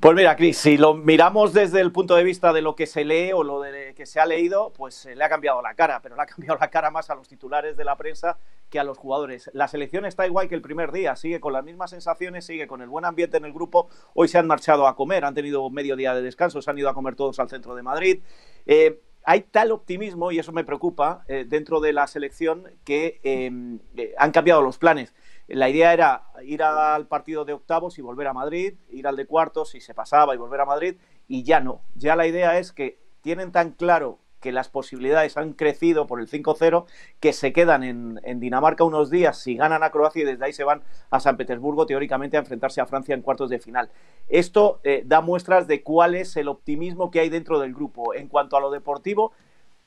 Pues 0.00 0.14
mira, 0.14 0.36
Cris, 0.36 0.58
si 0.58 0.76
lo 0.76 0.94
miramos 0.94 1.54
desde 1.54 1.80
el 1.80 1.90
punto 1.90 2.14
de 2.14 2.24
vista 2.24 2.52
de 2.52 2.60
lo 2.60 2.76
que 2.76 2.86
se 2.86 3.04
lee 3.04 3.32
o 3.32 3.42
lo 3.42 3.60
de 3.60 3.94
que 3.94 4.04
se 4.04 4.20
ha 4.20 4.26
leído, 4.26 4.72
pues 4.76 5.06
le 5.06 5.24
ha 5.24 5.28
cambiado 5.28 5.62
la 5.62 5.74
cara, 5.74 6.00
pero 6.02 6.14
le 6.14 6.22
ha 6.22 6.26
cambiado 6.34 6.58
la 6.60 6.68
cara 6.68 6.90
más 6.90 7.08
a 7.08 7.14
los 7.14 7.26
titulares 7.26 7.76
de 7.76 7.84
la 7.84 7.96
prensa 7.96 8.38
que 8.68 8.78
a 8.78 8.84
los 8.84 8.98
jugadores. 8.98 9.50
La 9.54 9.66
selección 9.66 10.04
está 10.04 10.26
igual 10.26 10.48
que 10.48 10.54
el 10.54 10.62
primer 10.62 10.92
día, 10.92 11.16
sigue 11.16 11.40
con 11.40 11.52
las 11.52 11.64
mismas 11.64 11.90
sensaciones, 11.90 12.44
sigue 12.44 12.66
con 12.66 12.82
el 12.82 12.88
buen 12.88 13.04
ambiente 13.04 13.38
en 13.38 13.46
el 13.46 13.52
grupo. 13.52 13.88
Hoy 14.14 14.28
se 14.28 14.36
han 14.36 14.46
marchado 14.46 14.86
a 14.86 14.94
comer, 14.94 15.24
han 15.24 15.34
tenido 15.34 15.68
medio 15.70 15.96
día 15.96 16.14
de 16.14 16.22
descanso, 16.22 16.60
se 16.60 16.70
han 16.70 16.78
ido 16.78 16.90
a 16.90 16.94
comer 16.94 17.14
todos 17.14 17.38
al 17.38 17.48
centro 17.48 17.74
de 17.74 17.82
Madrid. 17.82 18.22
Eh, 18.66 19.00
hay 19.24 19.40
tal 19.40 19.72
optimismo, 19.72 20.32
y 20.32 20.38
eso 20.38 20.52
me 20.52 20.64
preocupa, 20.64 21.24
eh, 21.28 21.44
dentro 21.48 21.80
de 21.80 21.92
la 21.94 22.06
selección 22.06 22.64
que 22.84 23.20
em, 23.22 23.78
eh, 23.96 24.14
han 24.18 24.32
cambiado 24.32 24.60
los 24.60 24.76
planes. 24.78 25.14
La 25.46 25.68
idea 25.68 25.92
era 25.92 26.26
ir 26.42 26.62
al 26.62 27.06
partido 27.06 27.44
de 27.44 27.52
octavos 27.52 27.98
y 27.98 28.02
volver 28.02 28.26
a 28.26 28.32
Madrid, 28.32 28.74
ir 28.90 29.06
al 29.06 29.16
de 29.16 29.26
cuartos 29.26 29.74
y 29.74 29.80
se 29.80 29.94
pasaba 29.94 30.34
y 30.34 30.38
volver 30.38 30.60
a 30.60 30.66
Madrid, 30.66 30.96
y 31.28 31.42
ya 31.42 31.60
no. 31.60 31.82
Ya 31.94 32.16
la 32.16 32.26
idea 32.26 32.58
es 32.58 32.72
que 32.72 32.98
tienen 33.20 33.52
tan 33.52 33.72
claro 33.72 34.18
que 34.44 34.52
las 34.52 34.68
posibilidades 34.68 35.38
han 35.38 35.54
crecido 35.54 36.06
por 36.06 36.20
el 36.20 36.28
5-0, 36.28 36.84
que 37.18 37.32
se 37.32 37.54
quedan 37.54 37.82
en, 37.82 38.40
Dinamarca 38.40 38.84
unos 38.84 39.08
días 39.08 39.38
si 39.38 39.56
ganan 39.56 39.82
a 39.82 39.90
Croacia 39.90 40.20
y 40.20 40.26
desde 40.26 40.44
ahí 40.44 40.52
se 40.52 40.64
van 40.64 40.82
a 41.08 41.18
San 41.18 41.38
Petersburgo 41.38 41.86
teóricamente 41.86 42.36
a 42.36 42.40
enfrentarse 42.40 42.82
a 42.82 42.86
Francia 42.86 43.14
en 43.14 43.22
cuartos 43.22 43.48
de 43.48 43.58
final. 43.58 43.88
Esto 44.28 44.80
eh, 44.84 45.02
da 45.06 45.22
muestras 45.22 45.66
de 45.66 45.82
cuál 45.82 46.14
es 46.14 46.36
el 46.36 46.48
optimismo 46.48 47.10
que 47.10 47.20
hay 47.20 47.30
dentro 47.30 47.58
del 47.58 47.72
grupo. 47.72 48.12
En 48.12 48.28
cuanto 48.28 48.58
a 48.58 48.60
lo 48.60 48.70
deportivo, 48.70 49.32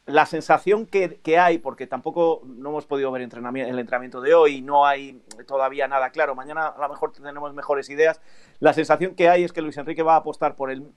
la 0.08 0.26
sensación 0.26 0.86
que, 0.86 1.38
hay, 1.38 1.58
porque 1.58 1.86
tampoco 1.86 2.42
no 2.46 2.70
hemos 2.70 2.86
podido 2.86 3.12
ver 3.12 3.22
el 3.22 3.78
entrenamiento 3.80 4.22
de 4.22 4.34
hoy, 4.34 4.62
no 4.62 4.86
hay 4.86 5.22
todavía 5.46 5.88
nada 5.90 6.12
claro, 6.12 6.34
mañana 6.34 6.68
a 6.68 6.82
lo 6.82 6.90
mejor 6.90 7.12
tenemos 7.12 7.54
mejores 7.54 7.90
ideas, 7.90 8.22
la 8.60 8.72
sensación 8.72 9.16
que 9.16 9.28
hay 9.28 9.44
es 9.44 9.52
que 9.52 9.62
Luis 9.62 9.78
Enrique 9.78 10.04
va 10.04 10.14
a 10.14 10.20
apostar 10.20 10.56
por 10.56 10.72
el, 10.72 10.90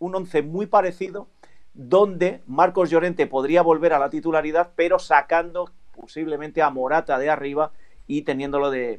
un 0.00 0.14
once 0.16 0.42
muy 0.42 0.66
parecido, 0.66 1.28
donde 1.74 2.42
Marcos 2.46 2.90
Llorente 2.90 3.28
podría 3.28 3.62
volver 3.62 3.92
a 3.92 4.00
la 4.00 4.10
titularidad, 4.10 4.72
pero 4.74 4.98
sacando 4.98 5.70
posiblemente 5.94 6.60
a 6.60 6.70
Morata 6.70 7.18
de 7.18 7.30
arriba 7.30 7.70
y 8.08 8.22
teniéndolo 8.22 8.70
de 8.70 8.98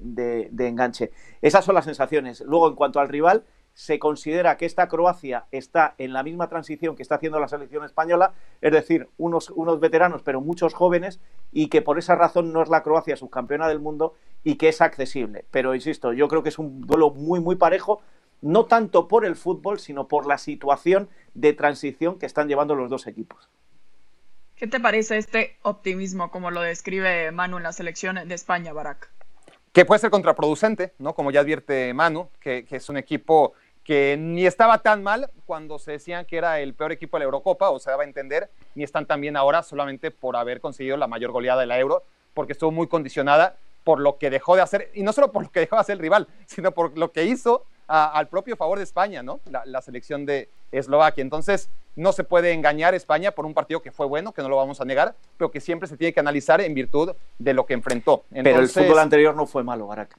enganche. 0.59 1.11
Esas 1.41 1.65
son 1.65 1.75
las 1.75 1.85
sensaciones. 1.85 2.41
Luego, 2.41 2.69
en 2.69 2.75
cuanto 2.75 2.99
al 2.99 3.07
rival, 3.07 3.45
se 3.77 3.99
considera 3.99 4.57
que 4.57 4.65
esta 4.65 4.87
Croacia 4.87 5.45
está 5.51 5.93
en 5.99 6.11
la 6.11 6.23
misma 6.23 6.49
transición 6.49 6.95
que 6.95 7.03
está 7.03 7.13
haciendo 7.13 7.39
la 7.39 7.47
selección 7.47 7.85
española, 7.85 8.33
es 8.59 8.71
decir, 8.71 9.07
unos, 9.19 9.51
unos 9.51 9.79
veteranos 9.79 10.23
pero 10.23 10.41
muchos 10.41 10.73
jóvenes 10.73 11.19
y 11.51 11.67
que 11.67 11.83
por 11.83 11.99
esa 11.99 12.15
razón 12.15 12.51
no 12.51 12.63
es 12.63 12.69
la 12.69 12.81
Croacia 12.81 13.15
subcampeona 13.15 13.67
del 13.67 13.79
mundo 13.79 14.15
y 14.43 14.55
que 14.55 14.69
es 14.69 14.81
accesible. 14.81 15.45
Pero 15.51 15.75
insisto, 15.75 16.11
yo 16.11 16.27
creo 16.27 16.41
que 16.41 16.49
es 16.49 16.57
un 16.57 16.81
duelo 16.81 17.11
muy 17.11 17.39
muy 17.39 17.55
parejo, 17.55 18.01
no 18.41 18.65
tanto 18.65 19.07
por 19.07 19.25
el 19.25 19.35
fútbol, 19.35 19.77
sino 19.77 20.07
por 20.07 20.25
la 20.25 20.39
situación 20.39 21.07
de 21.35 21.53
transición 21.53 22.17
que 22.17 22.25
están 22.25 22.47
llevando 22.47 22.73
los 22.73 22.89
dos 22.89 23.05
equipos. 23.05 23.47
¿Qué 24.55 24.65
te 24.65 24.79
parece 24.79 25.19
este 25.19 25.55
optimismo 25.61 26.31
como 26.31 26.49
lo 26.49 26.61
describe 26.61 27.31
Manu 27.31 27.57
en 27.57 27.63
la 27.63 27.73
selección 27.73 28.27
de 28.27 28.33
España, 28.33 28.73
Barak? 28.73 29.11
Que 29.71 29.85
puede 29.85 29.99
ser 29.99 30.09
contraproducente, 30.09 30.95
¿no? 30.97 31.13
Como 31.13 31.29
ya 31.29 31.41
advierte 31.41 31.93
Manu, 31.93 32.29
que, 32.39 32.65
que 32.65 32.77
es 32.77 32.89
un 32.89 32.97
equipo 32.97 33.53
que 33.87 34.17
ni 34.19 34.45
estaba 34.45 34.79
tan 34.79 35.01
mal 35.01 35.29
cuando 35.45 35.79
se 35.79 35.93
decían 35.93 36.25
que 36.25 36.37
era 36.37 36.59
el 36.59 36.73
peor 36.73 36.91
equipo 36.91 37.15
de 37.15 37.19
la 37.19 37.25
Eurocopa, 37.25 37.69
o 37.69 37.79
se 37.79 37.89
daba 37.89 38.03
a 38.03 38.05
entender, 38.05 38.49
ni 38.75 38.83
están 38.83 39.05
tan 39.05 39.21
bien 39.21 39.37
ahora 39.37 39.63
solamente 39.63 40.11
por 40.11 40.35
haber 40.35 40.59
conseguido 40.59 40.97
la 40.97 41.07
mayor 41.07 41.31
goleada 41.31 41.61
de 41.61 41.67
la 41.67 41.79
Euro, 41.79 42.03
porque 42.33 42.51
estuvo 42.51 42.69
muy 42.69 42.87
condicionada 42.87 43.55
por 43.85 44.01
lo 44.01 44.17
que 44.17 44.29
dejó 44.29 44.57
de 44.57 44.61
hacer, 44.61 44.91
y 44.93 45.03
no 45.03 45.13
solo 45.13 45.31
por 45.31 45.43
lo 45.43 45.51
que 45.51 45.61
dejó 45.61 45.77
de 45.77 45.79
hacer 45.79 45.93
el 45.93 45.99
rival, 45.99 46.27
sino 46.47 46.73
por 46.73 46.97
lo 46.97 47.13
que 47.13 47.23
hizo 47.23 47.63
al 47.87 48.27
propio 48.27 48.57
favor 48.57 48.77
de 48.77 48.83
España, 48.83 49.23
¿no? 49.23 49.39
La, 49.45 49.81
selección 49.81 50.25
de 50.25 50.49
Eslovaquia. 50.73 51.21
Entonces, 51.21 51.69
no 51.95 52.11
se 52.11 52.25
puede 52.25 52.51
engañar 52.51 52.93
España 52.93 53.31
por 53.31 53.45
un 53.45 53.53
partido 53.53 53.81
que 53.81 53.93
fue 53.93 54.05
bueno, 54.05 54.33
que 54.33 54.41
no 54.41 54.49
lo 54.49 54.57
vamos 54.57 54.81
a 54.81 54.85
negar, 54.85 55.15
pero 55.37 55.49
que 55.49 55.61
siempre 55.61 55.87
se 55.87 55.95
tiene 55.95 56.11
que 56.11 56.19
analizar 56.19 56.59
en 56.59 56.73
virtud 56.73 57.13
de 57.39 57.53
lo 57.53 57.65
que 57.65 57.73
enfrentó. 57.73 58.25
pero 58.29 58.59
el 58.59 58.67
fútbol 58.67 58.99
anterior 58.99 59.33
no 59.33 59.45
fue 59.45 59.63
malo, 59.63 59.87
Barak. 59.87 60.17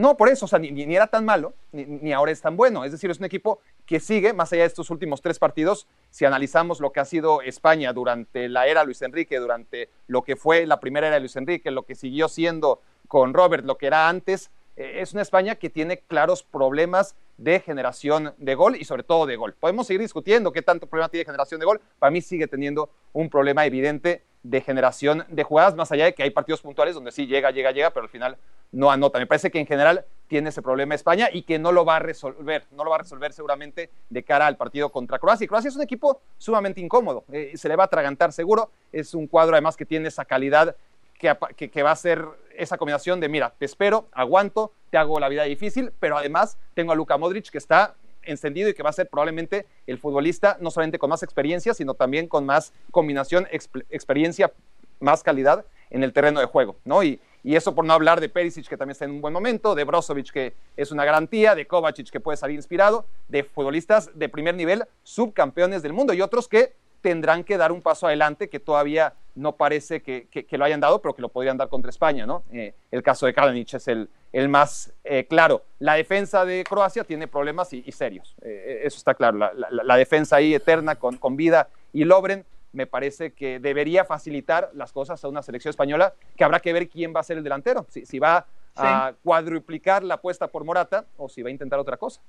No, 0.00 0.16
por 0.16 0.30
eso, 0.30 0.46
o 0.46 0.48
sea, 0.48 0.58
ni, 0.58 0.94
era 0.94 1.08
tan 1.08 1.26
malo, 1.26 1.52
ni, 1.72 2.14
ahora 2.14 2.32
es 2.32 2.40
tan 2.40 2.56
bueno. 2.56 2.86
Es 2.86 2.92
decir, 2.92 3.10
es 3.10 3.18
un 3.18 3.26
equipo 3.26 3.60
que 3.84 4.00
sigue, 4.00 4.32
más 4.32 4.50
allá 4.50 4.62
de 4.62 4.68
estos 4.68 4.88
últimos 4.88 5.20
tres 5.20 5.38
partidos, 5.38 5.86
si 6.08 6.24
analizamos 6.24 6.80
lo 6.80 6.90
que 6.90 7.00
ha 7.00 7.04
sido 7.04 7.42
España 7.42 7.92
durante 7.92 8.48
la 8.48 8.66
era 8.66 8.82
Luis 8.84 9.02
Enrique, 9.02 9.38
durante 9.38 9.90
lo 10.06 10.22
que 10.22 10.36
fue 10.36 10.64
la 10.64 10.80
primera 10.80 11.08
era 11.08 11.16
de 11.16 11.20
Luis 11.20 11.36
Enrique, 11.36 11.70
lo 11.70 11.82
que 11.82 11.94
siguió 11.94 12.28
siendo 12.28 12.80
con 13.08 13.34
Robert, 13.34 13.66
lo 13.66 13.76
que 13.76 13.88
era 13.88 14.08
antes, 14.08 14.50
es 14.80 15.12
una 15.12 15.22
España 15.22 15.56
que 15.56 15.68
tiene 15.68 15.98
claros 15.98 16.42
problemas 16.42 17.14
de 17.36 17.60
generación 17.60 18.34
de 18.38 18.54
gol 18.54 18.76
y 18.76 18.84
sobre 18.84 19.02
todo 19.02 19.26
de 19.26 19.36
gol. 19.36 19.54
Podemos 19.58 19.86
seguir 19.86 20.00
discutiendo 20.00 20.52
qué 20.52 20.62
tanto 20.62 20.86
problema 20.86 21.08
tiene 21.08 21.24
generación 21.24 21.60
de 21.60 21.66
gol. 21.66 21.80
Para 21.98 22.10
mí 22.10 22.20
sigue 22.20 22.46
teniendo 22.46 22.90
un 23.12 23.28
problema 23.28 23.66
evidente 23.66 24.22
de 24.42 24.60
generación 24.62 25.24
de 25.28 25.42
jugadas, 25.42 25.74
más 25.74 25.92
allá 25.92 26.06
de 26.06 26.14
que 26.14 26.22
hay 26.22 26.30
partidos 26.30 26.62
puntuales 26.62 26.94
donde 26.94 27.12
sí 27.12 27.26
llega, 27.26 27.50
llega, 27.50 27.72
llega, 27.72 27.90
pero 27.90 28.04
al 28.04 28.08
final 28.10 28.38
no 28.72 28.90
anota. 28.90 29.18
Me 29.18 29.26
parece 29.26 29.50
que 29.50 29.58
en 29.58 29.66
general 29.66 30.04
tiene 30.28 30.48
ese 30.48 30.62
problema 30.62 30.94
España 30.94 31.28
y 31.30 31.42
que 31.42 31.58
no 31.58 31.72
lo 31.72 31.84
va 31.84 31.96
a 31.96 31.98
resolver, 31.98 32.64
no 32.70 32.84
lo 32.84 32.90
va 32.90 32.96
a 32.96 33.00
resolver 33.00 33.32
seguramente 33.32 33.90
de 34.08 34.22
cara 34.22 34.46
al 34.46 34.56
partido 34.56 34.90
contra 34.90 35.18
Croacia. 35.18 35.46
Croacia 35.46 35.68
es 35.68 35.76
un 35.76 35.82
equipo 35.82 36.20
sumamente 36.38 36.80
incómodo, 36.80 37.24
eh, 37.32 37.52
se 37.54 37.68
le 37.68 37.76
va 37.76 37.84
a 37.84 37.86
atragantar 37.86 38.32
seguro, 38.32 38.70
es 38.92 39.12
un 39.12 39.26
cuadro 39.26 39.54
además 39.54 39.76
que 39.76 39.84
tiene 39.84 40.08
esa 40.08 40.24
calidad 40.24 40.76
que, 41.20 41.82
va 41.82 41.90
a 41.90 41.96
ser 41.96 42.24
esa 42.56 42.78
combinación 42.78 43.20
de, 43.20 43.28
mira, 43.28 43.52
te 43.58 43.66
espero, 43.66 44.08
aguanto, 44.12 44.72
te 44.90 44.96
hago 44.96 45.20
la 45.20 45.28
vida 45.28 45.44
difícil, 45.44 45.92
pero 46.00 46.16
además 46.16 46.56
tengo 46.74 46.92
a 46.92 46.94
Luka 46.94 47.18
Modric 47.18 47.50
que 47.50 47.58
está 47.58 47.94
encendido 48.22 48.68
y 48.68 48.74
que 48.74 48.82
va 48.82 48.90
a 48.90 48.94
ser 48.94 49.08
probablemente 49.08 49.66
el 49.86 49.98
futbolista 49.98 50.56
no 50.60 50.70
solamente 50.70 50.98
con 50.98 51.10
más 51.10 51.22
experiencia, 51.22 51.74
sino 51.74 51.94
también 51.94 52.26
con 52.26 52.46
más 52.46 52.72
combinación, 52.90 53.46
experiencia, 53.50 54.52
más 54.98 55.22
calidad 55.22 55.64
en 55.90 56.04
el 56.04 56.12
terreno 56.12 56.40
de 56.40 56.46
juego, 56.46 56.76
¿no? 56.84 57.02
Y, 57.02 57.20
y 57.42 57.56
eso 57.56 57.74
por 57.74 57.84
no 57.84 57.92
hablar 57.92 58.20
de 58.20 58.28
Perisic, 58.28 58.68
que 58.68 58.76
también 58.76 58.92
está 58.92 59.04
en 59.06 59.12
un 59.12 59.20
buen 59.20 59.32
momento, 59.32 59.74
de 59.74 59.84
Brozovic, 59.84 60.30
que 60.30 60.54
es 60.76 60.90
una 60.90 61.04
garantía, 61.04 61.54
de 61.54 61.66
Kovacic, 61.66 62.10
que 62.10 62.20
puede 62.20 62.36
salir 62.36 62.56
inspirado, 62.56 63.06
de 63.28 63.44
futbolistas 63.44 64.10
de 64.14 64.28
primer 64.28 64.54
nivel, 64.54 64.84
subcampeones 65.02 65.82
del 65.82 65.92
mundo, 65.92 66.12
y 66.12 66.20
otros 66.20 66.48
que 66.48 66.74
tendrán 67.00 67.44
que 67.44 67.56
dar 67.56 67.72
un 67.72 67.82
paso 67.82 68.06
adelante 68.06 68.48
que 68.48 68.60
todavía 68.60 69.14
no 69.34 69.56
parece 69.56 70.02
que, 70.02 70.46
lo 70.50 70.64
hayan 70.64 70.80
dado, 70.80 71.00
pero 71.00 71.14
que 71.14 71.22
lo 71.22 71.28
podrían 71.28 71.56
dar 71.56 71.68
contra 71.68 71.90
España, 71.90 72.26
¿no? 72.26 72.44
Eh, 72.52 72.74
el 72.90 73.02
caso 73.02 73.26
de 73.26 73.34
Kalinic 73.34 73.74
es 73.74 73.88
el, 73.88 74.10
el 74.32 74.48
más 74.48 74.92
eh, 75.04 75.26
claro. 75.26 75.64
La 75.78 75.94
defensa 75.94 76.44
de 76.44 76.64
Croacia 76.64 77.04
tiene 77.04 77.26
problemas 77.28 77.72
y, 77.72 77.90
serios, 77.92 78.34
eh, 78.42 78.82
eso 78.84 78.98
está 78.98 79.14
claro. 79.14 79.38
La, 79.38 79.96
defensa 79.96 80.36
ahí 80.36 80.54
eterna 80.54 80.96
con, 80.96 81.16
con 81.16 81.36
Vida 81.36 81.68
y 81.92 82.04
Lobren 82.04 82.44
me 82.72 82.86
parece 82.86 83.32
que 83.32 83.58
debería 83.58 84.04
facilitar 84.04 84.70
las 84.74 84.92
cosas 84.92 85.24
a 85.24 85.28
una 85.28 85.42
selección 85.42 85.70
española, 85.70 86.14
que 86.36 86.44
habrá 86.44 86.60
que 86.60 86.72
ver 86.72 86.88
quién 86.88 87.12
va 87.14 87.20
a 87.20 87.24
ser 87.24 87.38
el 87.38 87.44
delantero, 87.44 87.86
si, 87.88 88.06
si 88.06 88.18
va 88.18 88.46
a 88.76 89.12
cuadruplicar 89.24 90.04
la 90.04 90.14
apuesta 90.14 90.46
por 90.46 90.64
Morata 90.64 91.04
o 91.16 91.28
si 91.28 91.42
va 91.42 91.48
a 91.48 91.52
intentar 91.52 91.78
otra 91.78 91.96
cosa. 91.96 92.20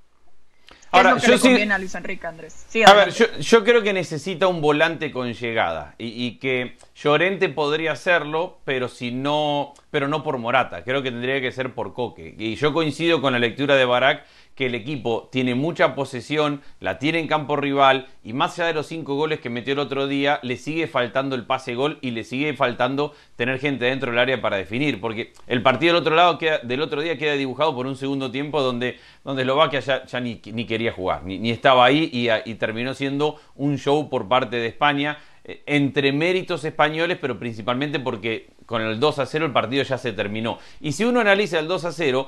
Ahora, 0.91 1.17
yo 1.17 1.36
a 1.36 1.77
Luis 1.77 1.95
Enrique 1.95 2.27
Andrés? 2.27 2.65
a 2.86 2.93
ver, 2.93 3.12
yo, 3.12 3.63
creo 3.63 3.82
que 3.82 3.93
necesita 3.93 4.47
un 4.47 4.60
volante 4.60 5.12
con 5.12 5.34
llegada 5.34 5.95
y, 5.97 6.38
que 6.38 6.75
Llorente 6.95 7.47
podría 7.47 7.93
hacerlo, 7.93 8.60
pero 8.65 8.89
si 8.89 9.12
no, 9.12 9.73
pero 9.89 10.10
no 10.10 10.21
por 10.21 10.38
Morata. 10.38 10.84
Creo 10.84 11.01
que 11.01 11.12
tendría 11.12 11.39
que 11.39 11.51
ser 11.54 11.73
por 11.73 11.93
Coque. 11.93 12.36
Y 12.38 12.56
yo 12.56 12.73
coincido 12.73 13.21
con 13.21 13.32
la 13.32 13.39
lectura 13.39 13.75
de 13.75 13.86
Barak 13.86 14.25
que 14.55 14.67
el 14.67 14.75
equipo 14.75 15.29
tiene 15.31 15.55
mucha 15.55 15.95
posesión, 15.95 16.61
la 16.79 16.99
tiene 16.99 17.19
en 17.19 17.27
campo 17.27 17.55
rival 17.55 18.07
y 18.23 18.33
más 18.33 18.57
allá 18.59 18.67
de 18.67 18.73
los 18.73 18.87
cinco 18.87 19.15
goles 19.15 19.39
que 19.39 19.49
metió 19.49 19.73
el 19.73 19.79
otro 19.79 20.07
día, 20.07 20.39
le 20.43 20.57
sigue 20.57 20.87
faltando 20.87 21.35
el 21.35 21.45
pase 21.45 21.75
gol 21.75 21.97
y 22.01 22.11
le 22.11 22.23
sigue 22.23 22.53
faltando 22.53 23.13
tener 23.35 23.59
gente 23.59 23.85
dentro 23.85 24.11
del 24.11 24.19
área 24.19 24.41
para 24.41 24.57
definir, 24.57 24.99
porque 24.99 25.33
el 25.47 25.61
partido 25.61 25.93
del 25.93 26.01
otro 26.01 26.15
lado 26.15 26.37
del 26.63 26.81
otro 26.81 27.01
día 27.01 27.17
queda 27.17 27.33
dibujado 27.33 27.73
por 27.75 27.87
un 27.87 27.95
segundo 27.95 28.31
tiempo 28.31 28.61
donde, 28.61 28.99
donde 29.23 29.43
Eslovaquia 29.43 29.79
ya, 29.79 30.05
ya 30.05 30.19
ni, 30.19 30.41
ni, 30.53 30.65
quería 30.65 30.91
jugar, 30.91 31.23
ni, 31.23 31.49
estaba 31.49 31.85
ahí 31.85 32.09
y, 32.11 32.29
y 32.49 32.55
terminó 32.55 32.93
siendo 32.93 33.39
un 33.55 33.77
show 33.77 34.09
por 34.09 34.27
parte 34.27 34.57
de 34.57 34.67
España 34.67 35.17
eh, 35.43 35.63
entre 35.65 36.11
méritos 36.11 36.63
españoles, 36.65 37.17
pero 37.19 37.39
principalmente 37.39 37.99
porque 37.99 38.49
con 38.67 38.83
el 38.83 38.99
2 38.99 39.19
a 39.19 39.25
0 39.25 39.47
el 39.47 39.51
partido 39.51 39.83
ya 39.83 39.97
se 39.97 40.13
terminó. 40.13 40.59
Y 40.79 40.91
si 40.91 41.03
uno 41.03 41.19
analiza 41.19 41.57
el 41.57 41.67
2 41.67 41.85
a 41.85 41.91
0, 41.91 42.27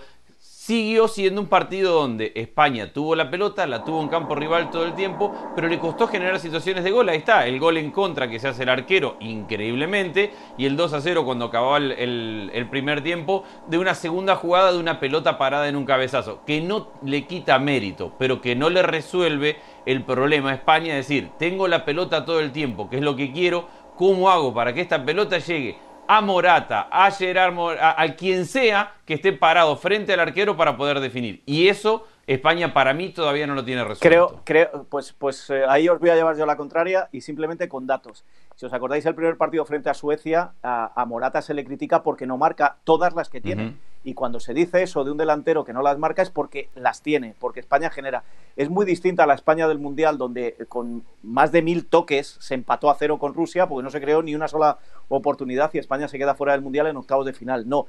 siguió 0.65 1.09
siendo 1.09 1.41
un 1.41 1.47
partido 1.47 1.93
donde 1.93 2.31
España 2.35 2.93
tuvo 2.93 3.15
la 3.15 3.29
pelota, 3.29 3.67
la 3.67 3.83
tuvo 3.83 4.01
en 4.01 4.07
campo 4.07 4.33
rival 4.33 4.71
todo 4.71 4.85
el 4.85 4.93
tiempo, 4.93 5.33
pero 5.57 5.67
le 5.67 5.77
costó 5.77 6.07
generar 6.07 6.39
situaciones 6.39 6.85
de 6.85 6.91
gol. 6.91 7.09
Ahí 7.09 7.17
está, 7.17 7.45
el 7.47 7.59
gol 7.59 7.75
en 7.75 7.91
contra 7.91 8.29
que 8.29 8.39
se 8.39 8.47
hace 8.47 8.63
el 8.63 8.69
arquero 8.69 9.17
increíblemente, 9.19 10.31
y 10.57 10.65
el 10.65 10.77
2 10.77 10.93
a 10.93 11.01
0 11.01 11.25
cuando 11.25 11.45
acababa 11.45 11.79
el, 11.79 12.67
primer 12.71 13.03
tiempo, 13.03 13.43
de 13.67 13.77
una 13.77 13.93
segunda 13.93 14.37
jugada 14.37 14.71
de 14.71 14.79
una 14.79 15.01
pelota 15.01 15.37
parada 15.37 15.67
en 15.67 15.75
un 15.75 15.83
cabezazo, 15.83 16.45
que 16.45 16.61
no 16.61 16.91
le 17.03 17.27
quita 17.27 17.59
mérito, 17.59 18.13
pero 18.17 18.39
que 18.39 18.55
no 18.55 18.69
le 18.69 18.83
resuelve 18.83 19.57
el 19.85 20.03
problema 20.03 20.51
a 20.51 20.53
España, 20.53 20.97
es 20.97 21.09
decir, 21.09 21.31
tengo 21.37 21.67
la 21.67 21.83
pelota 21.83 22.23
todo 22.23 22.39
el 22.39 22.53
tiempo, 22.53 22.89
que 22.89 22.95
es 22.95 23.01
lo 23.01 23.17
que 23.17 23.33
quiero, 23.33 23.67
¿cómo 23.97 24.29
hago 24.29 24.53
para 24.53 24.73
que 24.73 24.79
esta 24.79 25.03
pelota 25.03 25.39
llegue 25.39 25.75
a 26.07 26.21
Morata, 26.21 26.87
a 26.91 27.11
Gerard, 27.11 27.55
a, 27.79 28.15
quien 28.15 28.45
sea 28.45 28.95
que 29.05 29.15
esté 29.15 29.33
parado 29.33 29.75
frente 29.77 30.13
al 30.13 30.19
arquero 30.19 30.57
para 30.57 30.77
poder 30.77 30.99
definir. 30.99 31.41
Y 31.45 31.67
eso 31.67 32.05
España 32.27 32.73
para 32.73 32.93
mí 32.93 33.09
todavía 33.09 33.47
no 33.47 33.55
lo 33.55 33.65
tiene 33.65 33.83
resuelto. 33.83 34.01
Creo, 34.01 34.41
creo 34.43 34.85
pues, 34.89 35.13
pues 35.13 35.49
eh, 35.49 35.63
ahí 35.67 35.89
os 35.89 35.99
voy 35.99 36.09
a 36.09 36.15
llevar 36.15 36.37
yo 36.37 36.45
la 36.45 36.55
contraria 36.55 37.09
y 37.11 37.21
simplemente 37.21 37.67
con 37.67 37.87
datos. 37.87 38.23
Si 38.55 38.65
os 38.65 38.73
acordáis 38.73 39.05
el 39.05 39.15
primer 39.15 39.37
partido 39.37 39.65
frente 39.65 39.89
a 39.89 39.93
Suecia, 39.93 40.53
a, 40.61 41.05
Morata 41.07 41.41
se 41.41 41.53
le 41.53 41.65
critica 41.65 42.03
porque 42.03 42.25
no 42.25 42.37
marca 42.37 42.77
todas 42.83 43.13
las 43.13 43.29
que 43.29 43.41
tiene. 43.41 43.75
Y 44.03 44.13
cuando 44.13 44.39
se 44.39 44.53
dice 44.53 44.83
eso 44.83 45.03
de 45.03 45.11
un 45.11 45.17
delantero 45.17 45.63
que 45.63 45.73
no 45.73 45.81
las 45.81 45.97
marca 45.97 46.21
es 46.21 46.29
porque 46.29 46.69
las 46.75 47.01
tiene, 47.01 47.35
porque 47.39 47.61
España 47.61 47.89
genera. 47.89 48.23
Es 48.55 48.69
muy 48.69 48.85
distinta 48.85 49.23
a 49.23 49.27
la 49.27 49.33
España 49.33 49.67
del 49.67 49.79
Mundial, 49.79 50.17
donde 50.17 50.55
con 50.67 51.03
más 51.21 51.51
de 51.51 51.61
mil 51.61 51.85
toques 51.85 52.37
se 52.39 52.53
empató 52.53 52.89
a 52.89 52.95
cero 52.95 53.17
con 53.17 53.33
Rusia, 53.33 53.67
porque 53.67 53.83
no 53.83 53.89
se 53.89 54.01
creó 54.01 54.21
ni 54.21 54.35
una 54.35 54.47
sola 54.47 54.77
oportunidad 55.09 55.71
y 55.73 55.77
España 55.77 56.07
se 56.07 56.17
queda 56.17 56.35
fuera 56.35 56.53
del 56.53 56.61
Mundial 56.61 56.87
en 56.87 56.97
octavos 56.97 57.25
de 57.25 57.33
final. 57.33 57.67
No, 57.67 57.87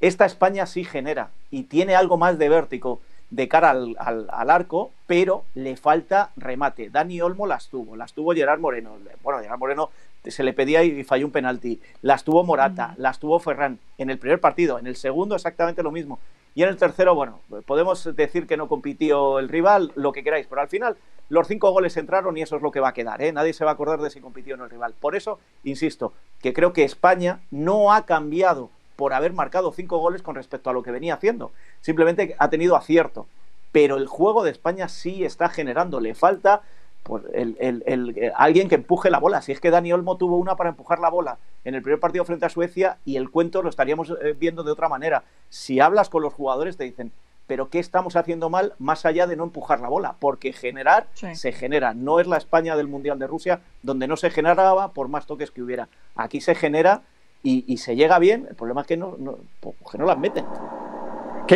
esta 0.00 0.24
España 0.24 0.64
sí 0.64 0.84
genera 0.84 1.30
y 1.50 1.64
tiene 1.64 1.94
algo 1.94 2.16
más 2.16 2.38
de 2.38 2.48
vértigo 2.48 3.00
de 3.30 3.48
cara 3.48 3.70
al, 3.70 3.96
al, 3.98 4.50
arco, 4.50 4.90
pero 5.06 5.44
le 5.54 5.76
falta 5.76 6.30
remate. 6.36 6.90
Dani 6.90 7.20
Olmo 7.20 7.46
las 7.46 7.68
tuvo, 7.68 7.96
las 7.96 8.12
tuvo 8.12 8.32
Gerard 8.32 8.60
Moreno. 8.60 8.96
Bueno, 9.22 9.40
Gerard 9.40 9.58
Moreno 9.58 9.90
se 10.24 10.42
le 10.42 10.52
pedía 10.52 10.82
y 10.82 11.04
falló 11.04 11.26
un 11.26 11.32
penalti. 11.32 11.80
Las 12.02 12.24
tuvo 12.24 12.44
Morata, 12.44 12.94
las 12.98 13.18
tuvo 13.18 13.38
Ferran 13.38 13.78
en 13.98 14.10
el 14.10 14.18
primer 14.18 14.40
partido, 14.40 14.78
en 14.78 14.86
el 14.86 14.96
segundo 14.96 15.34
exactamente 15.34 15.82
lo 15.82 15.90
mismo. 15.90 16.18
Y 16.54 16.62
en 16.62 16.68
el 16.68 16.76
tercero, 16.76 17.14
bueno, 17.14 17.40
podemos 17.64 18.14
decir 18.16 18.46
que 18.46 18.56
no 18.56 18.68
compitió 18.68 19.38
el 19.38 19.48
rival, 19.48 19.92
lo 19.94 20.12
que 20.12 20.24
queráis, 20.24 20.46
pero 20.48 20.60
al 20.60 20.68
final 20.68 20.96
los 21.28 21.46
cinco 21.46 21.70
goles 21.70 21.96
entraron 21.96 22.36
y 22.36 22.42
eso 22.42 22.56
es 22.56 22.62
lo 22.62 22.72
que 22.72 22.80
va 22.80 22.88
a 22.88 22.92
quedar. 22.92 23.22
¿eh? 23.22 23.32
Nadie 23.32 23.52
se 23.52 23.64
va 23.64 23.70
a 23.70 23.74
acordar 23.74 24.00
de 24.00 24.10
si 24.10 24.20
compitió 24.20 24.54
o 24.54 24.56
no 24.58 24.64
el 24.64 24.70
rival. 24.70 24.94
Por 25.00 25.14
eso, 25.14 25.38
insisto, 25.62 26.12
que 26.40 26.52
creo 26.52 26.72
que 26.72 26.82
España 26.82 27.40
no 27.52 27.92
ha 27.92 28.04
cambiado 28.04 28.70
por 28.96 29.14
haber 29.14 29.32
marcado 29.32 29.72
cinco 29.72 29.98
goles 29.98 30.22
con 30.22 30.34
respecto 30.34 30.68
a 30.68 30.72
lo 30.72 30.82
que 30.82 30.90
venía 30.90 31.14
haciendo. 31.14 31.52
Simplemente 31.80 32.34
ha 32.38 32.50
tenido 32.50 32.76
acierto. 32.76 33.26
Pero 33.72 33.96
el 33.96 34.08
juego 34.08 34.42
de 34.42 34.50
España 34.50 34.88
sí 34.88 35.24
está 35.24 35.48
generando. 35.48 36.00
Le 36.00 36.14
falta 36.14 36.62
pues, 37.10 37.24
el, 37.32 38.32
alguien 38.36 38.68
que 38.68 38.76
empuje 38.76 39.10
la 39.10 39.18
bola. 39.18 39.42
Si 39.42 39.50
es 39.50 39.58
que 39.58 39.72
Dani 39.72 39.92
Olmo 39.92 40.16
tuvo 40.16 40.36
una 40.36 40.54
para 40.54 40.70
empujar 40.70 41.00
la 41.00 41.10
bola 41.10 41.38
en 41.64 41.74
el 41.74 41.82
primer 41.82 41.98
partido 41.98 42.24
frente 42.24 42.46
a 42.46 42.48
Suecia 42.48 42.98
y 43.04 43.16
el 43.16 43.30
cuento 43.30 43.62
lo 43.62 43.68
estaríamos 43.68 44.14
eh, 44.22 44.36
viendo 44.38 44.62
de 44.62 44.70
otra 44.70 44.88
manera. 44.88 45.24
Si 45.48 45.80
hablas 45.80 46.08
con 46.08 46.22
los 46.22 46.32
jugadores 46.32 46.76
te 46.76 46.84
dicen, 46.84 47.10
pero 47.48 47.68
¿qué 47.68 47.80
estamos 47.80 48.14
haciendo 48.14 48.48
mal 48.48 48.74
más 48.78 49.04
allá 49.06 49.26
de 49.26 49.34
no 49.34 49.42
empujar 49.42 49.80
la 49.80 49.88
bola? 49.88 50.14
Porque 50.20 50.52
generar 50.52 51.08
se 51.14 51.50
genera. 51.50 51.94
No 51.94 52.20
es 52.20 52.28
la 52.28 52.36
España 52.36 52.76
del 52.76 52.86
Mundial 52.86 53.18
de 53.18 53.26
Rusia 53.26 53.60
donde 53.82 54.06
no 54.06 54.16
se 54.16 54.30
generaba 54.30 54.92
por 54.92 55.08
más 55.08 55.26
toques 55.26 55.50
que 55.50 55.62
hubiera. 55.62 55.88
Aquí 56.14 56.40
se 56.40 56.54
genera 56.54 57.02
y, 57.42 57.76
se 57.78 57.96
llega 57.96 58.20
bien, 58.20 58.46
el 58.48 58.54
problema 58.54 58.82
es 58.82 58.86
que 58.86 58.96
no, 58.96 59.16
no, 59.18 59.38
pues, 59.58 59.74
que 59.90 59.98
no 59.98 60.04
las 60.04 60.18
meten. 60.18 60.44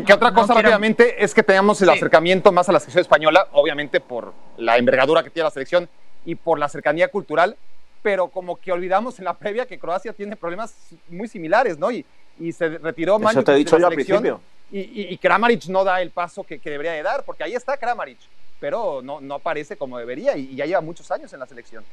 Que, 0.02 0.12
otra 0.12 0.34
cosa 0.34 0.54
rápidamente 0.54 1.22
es 1.22 1.32
que 1.32 1.44
tenemos 1.44 1.80
el 1.80 1.88
acercamiento 1.88 2.50
más 2.50 2.68
a 2.68 2.72
la 2.72 2.80
selección 2.80 3.02
española, 3.02 3.46
obviamente 3.52 4.00
por 4.00 4.32
la 4.56 4.76
envergadura 4.76 5.22
que 5.22 5.30
tiene 5.30 5.44
la 5.44 5.52
selección 5.52 5.88
y 6.24 6.34
por 6.34 6.58
la 6.58 6.68
cercanía 6.68 7.06
cultural, 7.08 7.56
pero 8.02 8.26
como 8.26 8.56
que 8.56 8.72
olvidamos 8.72 9.20
en 9.20 9.26
la 9.26 9.34
previa 9.34 9.66
que 9.66 9.78
Croacia 9.78 10.12
tiene 10.12 10.34
problemas 10.34 10.74
muy 11.08 11.28
similares, 11.28 11.78
¿no? 11.78 11.92
Y, 11.92 12.04
y 12.40 12.50
se 12.52 12.78
retiró 12.78 13.20
Eso 13.30 13.44
te 13.44 13.52
he 13.52 13.56
dicho 13.56 13.78
yo 13.78 13.86
al 13.86 13.94
principio. 13.94 14.40
Y, 14.72 15.12
y, 15.12 15.18
Kramaric 15.18 15.66
no 15.66 15.84
da 15.84 16.02
el 16.02 16.10
paso 16.10 16.42
que, 16.42 16.58
que, 16.58 16.70
debería 16.70 16.92
de 16.92 17.02
dar, 17.02 17.24
porque 17.24 17.44
ahí 17.44 17.54
está 17.54 17.76
Kramaric, 17.76 18.18
pero 18.58 19.00
no, 19.00 19.20
no 19.20 19.34
aparece 19.34 19.76
como 19.76 19.98
debería 19.98 20.36
y 20.36 20.56
ya 20.56 20.66
lleva 20.66 20.80
muchos 20.80 21.08
años 21.12 21.32
en 21.32 21.38
la 21.38 21.46
selección. 21.46 21.84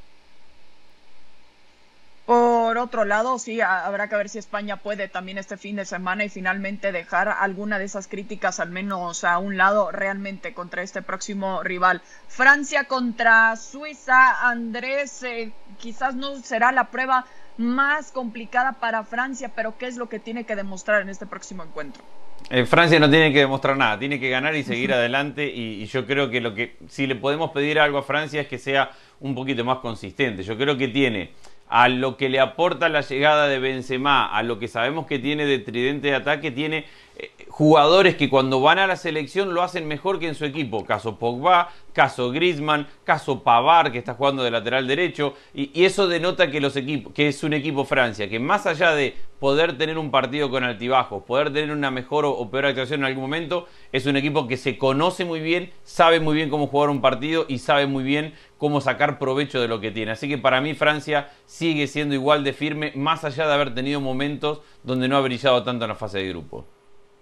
Por 2.25 2.77
otro 2.77 3.03
lado, 3.03 3.39
sí, 3.39 3.61
habrá 3.61 4.07
que 4.07 4.15
ver 4.15 4.29
si 4.29 4.37
España 4.37 4.77
puede 4.77 5.07
también 5.07 5.37
este 5.37 5.57
fin 5.57 5.75
de 5.75 5.85
semana 5.85 6.23
y 6.23 6.29
finalmente 6.29 6.91
dejar 6.91 7.27
alguna 7.27 7.79
de 7.79 7.85
esas 7.85 8.07
críticas 8.07 8.59
al 8.59 8.69
menos 8.69 9.23
a 9.23 9.39
un 9.39 9.57
lado 9.57 9.91
realmente 9.91 10.53
contra 10.53 10.83
este 10.83 11.01
próximo 11.01 11.63
rival. 11.63 12.01
Francia 12.27 12.85
contra 12.85 13.55
Suiza, 13.55 14.47
Andrés, 14.47 15.23
eh, 15.23 15.51
quizás 15.79 16.15
no 16.15 16.35
será 16.37 16.71
la 16.71 16.91
prueba 16.91 17.25
más 17.57 18.11
complicada 18.11 18.73
para 18.73 19.03
Francia, 19.03 19.51
pero 19.55 19.77
¿qué 19.77 19.87
es 19.87 19.97
lo 19.97 20.07
que 20.07 20.19
tiene 20.19 20.45
que 20.45 20.55
demostrar 20.55 21.01
en 21.01 21.09
este 21.09 21.25
próximo 21.25 21.63
encuentro? 21.63 22.03
Eh, 22.49 22.65
Francia 22.65 22.99
no 22.99 23.09
tiene 23.09 23.31
que 23.33 23.39
demostrar 23.39 23.77
nada, 23.77 23.99
tiene 23.99 24.19
que 24.19 24.29
ganar 24.29 24.55
y 24.55 24.63
seguir 24.63 24.93
adelante 24.93 25.47
y, 25.47 25.83
y, 25.83 25.85
yo 25.85 26.07
creo 26.07 26.29
que 26.29 26.41
lo 26.41 26.55
que 26.55 26.77
si 26.87 27.05
le 27.05 27.15
podemos 27.15 27.51
pedir 27.51 27.79
algo 27.79 27.99
a 27.99 28.03
Francia 28.03 28.41
es 28.41 28.47
que 28.47 28.57
sea 28.57 28.91
un 29.19 29.35
poquito 29.35 29.63
más 29.63 29.77
consistente. 29.79 30.43
Yo 30.43 30.57
creo 30.57 30.75
que 30.75 30.87
tiene 30.87 31.33
a 31.71 31.87
lo 31.87 32.17
que 32.17 32.27
le 32.27 32.41
aporta 32.41 32.89
la 32.89 32.99
llegada 32.99 33.47
de 33.47 33.57
Benzema, 33.57 34.25
a 34.25 34.43
lo 34.43 34.59
que 34.59 34.67
sabemos 34.67 35.07
que 35.07 35.19
tiene 35.19 35.45
de 35.45 35.57
tridente 35.57 36.09
de 36.09 36.15
ataque, 36.15 36.51
tiene 36.51 36.85
eh, 37.15 37.31
jugadores 37.47 38.15
que 38.15 38.29
cuando 38.29 38.59
van 38.59 38.77
a 38.77 38.87
la 38.87 38.97
selección 38.97 39.53
lo 39.53 39.63
hacen 39.63 39.87
mejor 39.87 40.19
que 40.19 40.27
en 40.27 40.35
su 40.35 40.43
equipo. 40.43 40.85
Caso 40.85 41.17
Pogba, 41.17 41.69
caso 41.93 42.29
Griezmann, 42.31 42.87
caso 43.05 43.41
Pavar 43.41 43.93
que 43.93 43.99
está 43.99 44.15
jugando 44.15 44.43
de 44.43 44.51
lateral 44.51 44.85
derecho 44.85 45.33
y, 45.53 45.71
eso 45.85 46.09
denota 46.09 46.51
que 46.51 46.59
los 46.59 46.75
equipos 46.75 47.13
que 47.13 47.29
es 47.29 47.41
un 47.43 47.53
equipo 47.53 47.85
Francia 47.85 48.29
que 48.29 48.39
más 48.39 48.65
allá 48.65 48.91
de 48.91 49.15
poder 49.39 49.77
tener 49.77 49.97
un 49.97 50.11
partido 50.11 50.49
con 50.49 50.63
altibajos, 50.63 51.23
poder 51.23 51.51
tener 51.51 51.71
una 51.71 51.89
mejor 51.89 52.25
o, 52.25 52.51
peor 52.51 52.67
actuación 52.67 52.99
en 52.99 53.05
algún 53.05 53.23
momento, 53.23 53.67
es 53.91 54.05
un 54.05 54.15
equipo 54.15 54.47
que 54.47 54.55
se 54.55 54.77
conoce 54.77 55.25
muy 55.25 55.39
bien, 55.39 55.71
sabe 55.83 56.19
muy 56.19 56.35
bien 56.35 56.49
cómo 56.49 56.67
jugar 56.67 56.89
un 56.89 57.01
partido 57.01 57.45
y 57.47 57.57
sabe 57.57 57.87
muy 57.87 58.03
bien 58.03 58.33
cómo 58.61 58.79
sacar 58.79 59.17
provecho 59.17 59.59
de 59.59 59.67
lo 59.67 59.81
que 59.81 59.89
tiene. 59.89 60.11
Así 60.11 60.29
que 60.29 60.37
para 60.37 60.61
mí 60.61 60.75
Francia 60.75 61.31
sigue 61.47 61.87
siendo 61.87 62.13
igual 62.13 62.43
de 62.43 62.53
firme 62.53 62.91
más 62.95 63.23
allá 63.23 63.47
de 63.47 63.53
haber 63.55 63.73
tenido 63.73 63.99
momentos 63.99 64.61
donde 64.83 65.07
no 65.07 65.17
ha 65.17 65.21
brillado 65.21 65.63
tanto 65.63 65.85
en 65.85 65.89
la 65.89 65.95
fase 65.95 66.19
de 66.19 66.29
grupo. 66.29 66.63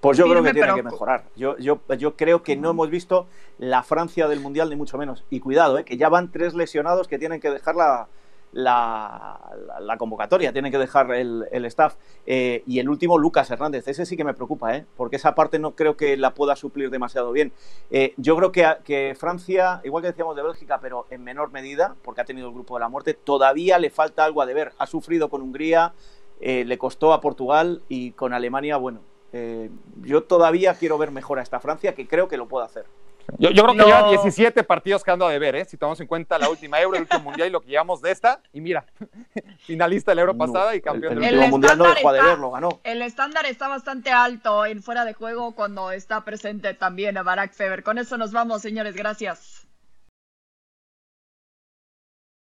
Pues 0.02 0.18
yo 0.18 0.26
creo 0.26 0.44
que 0.44 0.52
tiene 0.52 0.76
que 0.76 0.84
mejorar. 0.84 1.24
Yo, 1.38 1.58
yo, 1.58 1.80
yo 1.98 2.18
creo 2.18 2.44
que 2.44 2.58
no 2.58 2.72
hemos 2.72 2.90
visto 2.90 3.26
la 3.58 3.84
Francia 3.84 4.28
del 4.28 4.42
Mundial, 4.42 4.70
ni 4.70 4.76
mucho 4.76 4.98
menos. 4.98 5.24
Y 5.30 5.40
cuidado, 5.40 5.78
¿eh? 5.78 5.86
que 5.86 5.96
ya 5.96 6.10
van 6.10 6.30
tres 6.30 6.56
lesionados 6.56 7.08
que 7.08 7.18
tienen 7.18 7.40
que 7.40 7.50
dejar 7.50 7.78
la, 7.78 8.10
la, 8.52 9.40
convocatoria, 9.98 10.54
tienen 10.54 10.72
que 10.72 10.78
dejar 10.78 11.12
el, 11.12 11.66
staff. 11.66 11.96
Eh, 12.26 12.64
y 12.66 12.80
el 12.80 12.90
último, 12.90 13.18
Lucas 13.18 13.50
Hernández. 13.52 13.88
Ese 13.88 14.06
sí 14.06 14.18
que 14.18 14.24
me 14.24 14.34
preocupa, 14.34 14.76
¿eh? 14.76 14.86
porque 14.98 15.18
esa 15.18 15.36
parte 15.36 15.60
no 15.60 15.76
creo 15.76 15.98
que 15.98 16.18
la 16.18 16.34
pueda 16.34 16.56
suplir 16.56 16.90
demasiado 16.90 17.32
bien. 17.32 17.52
Eh, 17.92 18.14
yo 18.18 18.36
creo 18.36 18.52
que, 18.52 19.16
Francia, 19.18 19.82
igual 19.84 20.02
que 20.02 20.10
decíamos 20.10 20.36
de 20.36 20.44
Bélgica, 20.44 20.80
pero 20.82 21.06
en 21.10 21.24
menor 21.24 21.52
medida, 21.52 21.96
porque 22.04 22.22
ha 22.22 22.26
tenido 22.26 22.48
el 22.48 22.54
grupo 22.54 22.76
de 22.76 22.82
la 22.82 22.90
muerte, 22.90 23.14
todavía 23.14 23.80
le 23.80 23.90
falta 23.90 24.26
algo 24.26 24.42
a 24.42 24.46
deber. 24.46 24.74
Ha 24.78 24.88
sufrido 24.88 25.30
con 25.30 25.42
Hungría, 25.42 25.94
le 26.40 26.78
costó 26.78 27.14
a 27.14 27.22
Portugal 27.22 27.82
y 27.90 28.12
con 28.12 28.34
Alemania, 28.34 28.78
bueno, 28.78 29.02
Eh, 29.32 29.70
yo 30.02 30.24
todavía 30.24 30.74
quiero 30.74 30.98
ver 30.98 31.12
mejor 31.12 31.40
a 31.40 31.44
esta 31.44 31.60
Francia, 31.60 31.94
que 31.94 32.08
creo 32.08 32.28
que 32.28 32.38
lo 32.38 32.48
puede 32.48 32.66
hacer. 32.66 32.86
Yo, 33.38 33.50
creo 33.50 33.76
que 33.76 33.84
lleva 33.84 34.10
17 34.10 34.64
partidos 34.64 35.04
quedando 35.04 35.28
a 35.28 35.32
deber, 35.32 35.56
¿eh? 35.56 35.66
si 35.66 35.78
tomamos 35.78 36.00
en 36.00 36.08
cuenta 36.08 36.38
la 36.38 36.50
última 36.50 36.80
Euro, 36.82 36.96
el 36.96 37.04
último 37.04 37.24
Mundial 37.24 37.48
y 37.50 37.52
lo 37.52 37.62
que 37.62 37.70
llevamos 37.70 38.02
de 38.02 38.12
esta. 38.12 38.42
Y 38.54 38.62
mira, 38.62 38.86
finalista 39.60 40.12
de 40.12 40.16
la 40.16 40.22
Euro 40.22 40.38
pasada 40.38 40.76
y 40.76 40.82
campeón 40.82 41.14
el, 41.14 41.20
del 41.20 41.36
último 41.36 41.52
Mundial 41.52 41.78
no 41.78 41.94
dejó 41.94 42.14
de 42.14 42.22
verlo, 42.22 42.52
ganó. 42.52 42.80
El 42.84 43.02
estándar 43.02 43.46
está 43.46 43.68
bastante 43.68 44.12
alto 44.12 44.66
en 44.66 44.82
fuera 44.82 45.06
de 45.06 45.14
juego 45.14 45.54
cuando 45.54 45.92
está 45.92 46.24
presente 46.26 46.74
también 46.74 47.16
Barack 47.24 47.54
Feber. 47.54 47.84
Con 47.84 47.98
eso 47.98 48.18
nos 48.18 48.32
vamos, 48.32 48.62
señores. 48.62 48.96
Gracias. 48.96 49.69